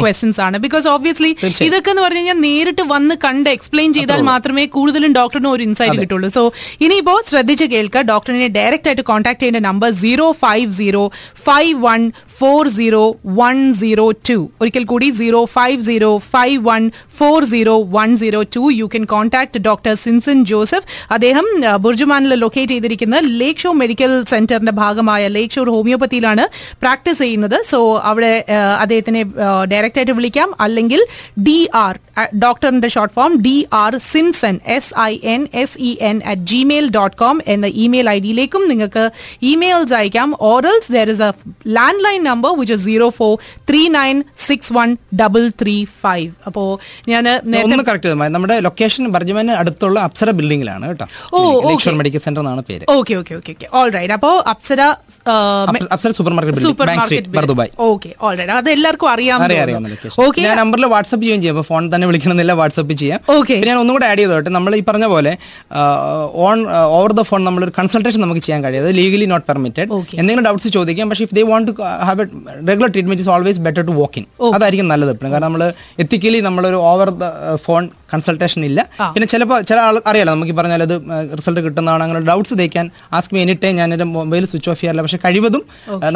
[0.00, 0.56] ക്വസ്റ്റ്യൻസ് ആണ്.
[0.66, 1.32] ബിക്കോസ് ഓബ്വിയസ്ലി
[1.66, 6.30] ഇതൊക്കെ എന്ന് പറഞ്ഞു കഴിഞ്ഞാൽ നേരിട്ട് വന്ന് കണ്ട് എക്സ്പ്ലെയിൻ ചെയ്താൽ മാത്രമേ കൂടുതലും ഡോക്ടറിന് ഒരു ഇൻസൈറ്റ് കിട്ടുള്ളൂ.
[6.38, 6.44] സോ
[6.86, 8.02] ഇനിയിപ്പോ ശ്രദ്ധിച്ച് കേൾക്കുക.
[8.12, 11.04] ഡോക്ടറിനെ ഡയറക്റ്റ് ആയിട്ട് കോൺടാക്ട് ചെയ്യേണ്ട number zero five zero
[11.48, 12.00] five one
[12.40, 13.02] four zero
[13.40, 16.82] one zero two ഒരിക്കൽ കൂടി zero five zero five one
[17.18, 21.46] four zero one zero two you can contact doctor Sinsen Joseph അദ്ദേഹം
[21.86, 26.44] ബുർജുമാനിൽ ലൊക്കേറ്റ് ചെയ്തിരിക്കുന്ന ലേക്ക് ഷോർ മെഡിക്കൽ സെന്ററിന്റെ ഭാഗമായ Lake Shore ഹോമിയോപ്പതിയിലാണ്
[26.82, 27.56] practice ചെയ്യുന്നത്.
[27.72, 27.78] So
[28.10, 28.32] അവിടെ
[28.82, 29.22] അദ്ദേഹത്തിനെ
[29.72, 30.48] ഡയറക്റ്റായിട്ട് വിളിക്കാം.
[30.66, 31.02] അല്ലെങ്കിൽ
[31.48, 31.94] ഡി ആർ
[32.44, 37.16] ഡോക്ടറിന്റെ short form D R Sinsen S I N S E N at Gmail dot
[37.22, 39.04] com എന്ന ഇമെയിൽ ഐ ഡിയിലേക്കും നിങ്ങൾക്ക്
[39.52, 40.30] ഇമെയിൽസ് അയക്കാം.
[40.52, 41.32] Or else there is a
[42.08, 43.32] landline number which zero four
[43.70, 44.16] three nine
[44.48, 44.88] six one
[45.22, 46.64] double three five അപ്പോ
[47.12, 47.24] ഞാൻ
[47.90, 51.06] correct നമ്മുടെ location ബർജമന് അടുത്തുള്ള അപ്സര ബിൽഡിംഗിലാണ് കേട്ടോ.
[51.34, 51.38] ഓ,
[52.00, 52.84] medical centre എന്നാണ് പേര്.
[52.96, 53.66] Okay okay okay okay.
[53.78, 54.80] All right അപ്പോ Apsara
[55.94, 56.64] Apsara supermarket
[57.00, 59.38] supermarket Dubai okay all right അത് എല്ലാവർക്കും അറിയാം
[60.26, 60.40] ഓക്കെ.
[60.46, 61.64] ഞാൻ നമ്പറിൽ വാട്സ്ആപ്പ് ചെയ്യുകയും ചെയ്യാം.
[61.70, 63.20] ഫോൺ തന്നെ വിളിക്കണമെന്നില്ല വാട്സ്ആപ്പ് ചെയ്യാം.
[63.36, 63.56] ഓക്കെ.
[63.68, 65.32] ഞാൻ ഒന്നും കൂടെ ആഡ് ചെയ്തോട്ടെ നമ്മൾ ഈ പറഞ്ഞ പോലെ
[66.46, 66.58] ഓൺ
[66.98, 68.84] ഓവർ ദ ഫോൺ നമ്മളൊരു കൺസൾട്ടേഷൻ നമുക്ക് ചെയ്യാൻ കഴിയും.
[68.84, 69.88] അത് ലീഗലി നോട്ട് പെർമിറ്റഡ്.
[70.20, 71.08] എന്തെങ്കിലും ഡൗട്ട്സ് ചോദിക്കാം.
[71.10, 71.74] പക്ഷേ if they want to
[72.08, 72.19] have
[72.68, 75.10] regular treatment is always better to walk in അതായിരിക്കും നല്ലത്.
[75.10, 78.80] എപ്പോഴും കാരണം നമ്മൾ എത്തിക്കലി നമ്മളൊരു ഓവർ ദ ഫോൺ കൺസൾട്ടേഷൻ ഇല്ല.
[79.14, 80.94] പിന്നെ ചിലപ്പോൾ ചില ആൾ അറിയാലോ നമുക്ക് പറഞ്ഞാൽ അത്
[81.38, 82.86] റിസൾട്ട് കിട്ടുന്നതാണ് അങ്ങനെ ഡൗട്ട്സ് തേക്കാൻ
[83.18, 85.04] ആസ്ക് മീ എനി ടൈം ഞാൻ എന്റെ മൊബൈൽ സ്വിച്ച് ഓഫ് ചെയ്യാറില്ല.
[85.06, 85.62] പക്ഷേ കഴിവതും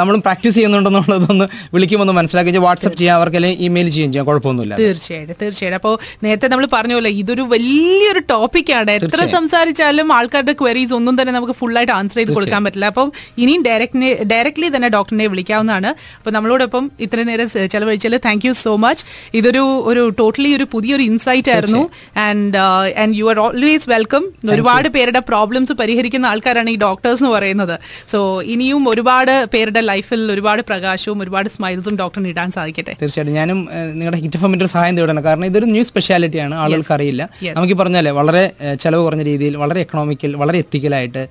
[0.01, 2.57] നമ്മളും പ്രാക്ടീസ് ചെയ്യുന്നുണ്ടെന്നുള്ളതൊന്ന് വിളിക്കുമ്പോൾ ഒന്ന് മനസ്സിലാക്കി.
[2.67, 4.75] വാട്സ്ആപ്പ് ചെയ്യാം അവർക്ക് അല്ലെങ്കിൽ ഇമെയിൽ ചെയ്യുകയും ചെയ്യാം കുഴപ്പമൊന്നുമില്ല.
[4.83, 5.79] തീർച്ചയായിട്ടും തീർച്ചയായിട്ടും.
[5.81, 11.57] അപ്പോൾ നേരത്തെ നമ്മൾ പറഞ്ഞ പോലെ ഇതൊരു വലിയൊരു ടോപ്പിക്കാണ് എത്ര സംസാരിച്ചാലും ആൾക്കാരുടെ ക്വയറീസ് ഒന്നും തന്നെ നമുക്ക്
[11.61, 12.87] ഫുൾ ആയിട്ട് ആൻസർ ചെയ്ത് കൊടുക്കാൻ പറ്റില്ല.
[12.93, 13.09] അപ്പം
[13.43, 15.93] ഇനിയും ഡയറക്റ്റ് ഡയറക്ട്ലി തന്നെ ഡോക്ടറിനെ വിളിക്കാവുന്നതാണ്.
[16.19, 19.05] അപ്പോൾ നമ്മളോടൊപ്പം ഇത്രയും നേരം ചെലവഴിച്ചാൽ താങ്ക് യു സോ മച്ച്
[19.41, 21.84] ഇതൊരു ഒരു ടോട്ടലി ഒരു പുതിയൊരു ഇൻസൈറ്റ് ആയിരുന്നു.
[22.17, 22.59] And
[23.03, 27.79] and you are always welcome ഒരുപാട് പേരുടെ പ്രോബ്ലംസ് പരിഹരിക്കുന്ന ആൾക്കാരാണ് ഈ ഡോക്ടേഴ്സ് എന്ന് പറയുന്നത്.
[28.13, 32.97] സോ ഇനിയും ഒരുപാട് പേരുടെ ലൈഫിൽ ഒരുപാട് പ്രകാശവും ഒരുപാട് സ്മൈൽസും ഡോക്ടറിന് ഇടാൻ സാധിക്കട്ടെ.
[33.03, 33.35] തീർച്ചയായിട്ടും.
[33.35, 35.25] ഞാനും നിങ്ങളുടെ ഹിറ്റ് എഫമിന്റെ സഹായം തേടണം.
[35.25, 37.29] കാരണം ഇതൊരു ന്യൂ സ്പെഷ്യാലിറ്റിയാണ് ആളുകൾക്ക് അറിയില്ല.
[37.57, 41.29] നമുക്ക് പറഞ്ഞാലേ വളരെ ചെലവ് കുറഞ്ഞ രീതിയിൽ വളരെ എക്കണോമിക്കൽ വളരെ എത്തിക്കലായിട്ട്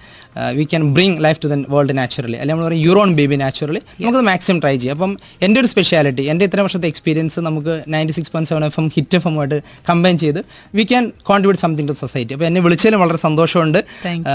[0.53, 4.19] we can bring life to the world naturally അല്ലെങ്കിൽ നമ്മൾ പറയും യൂറോൺ ബേബി നാച്ചുറലി നമുക്ക്
[4.19, 4.95] മാക്സിമം ട്രൈ ചെയ്യാം.
[4.95, 8.87] അപ്പം എന്റെ ഒരു സ്പെഷ്യാലിറ്റി എന്റെ ഇത്ര വർഷത്തെ എക്സ്പീരിയൻസ് നമുക്ക് ninety six point seven F M
[8.95, 10.42] hit F എമ്മുമായിട്ട് combine ചെയ്ത്
[10.79, 13.79] we can contribute something to society അപ്പോൾ എന്നെ വിളിച്ചതിലും വളരെ സന്തോഷമുണ്ട്.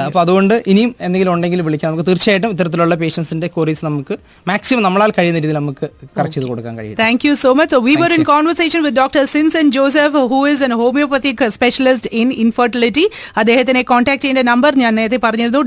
[0.06, 1.88] അപ്പോൾ അതുകൊണ്ട് ഇനിയും എന്തെങ്കിലും ഉണ്ടെങ്കിൽ വിളിക്കാം.
[1.92, 4.16] നമുക്ക് തീർച്ചയായിട്ടും ഇത്തരത്തിലുള്ള പേഷ്യൻസിന്റെ കോറീസ് നമുക്ക്
[4.52, 6.98] മാക്സിമം നമ്മളാൽ കഴിയുന്ന രീതിയിൽ നമുക്ക് കറക്റ്റ് ചെയ്ത് കൊടുക്കാൻ കഴിയും.
[7.04, 9.26] Thank you so much we were in conversation with doctor Dr.
[9.26, 13.04] Sinsen Joseph, who is an homeopathic specialist in infertility.
[13.40, 15.62] അദ്ദേഹത്തിനെ കോൺടാക്ട് ചെയ്യേണ്ട നമ്പർ ഞാൻ നേരത്തെ പറഞ്ഞിരുന്നു.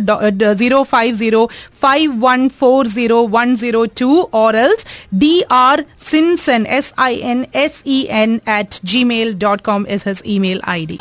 [0.61, 1.41] Zero five zero
[1.85, 4.09] five one four zero one zero two
[4.41, 4.85] or else
[5.23, 10.23] D R Sinsen S I N S E N at Gmail dot com as as
[10.30, 10.30] email
[10.69, 10.97] ID D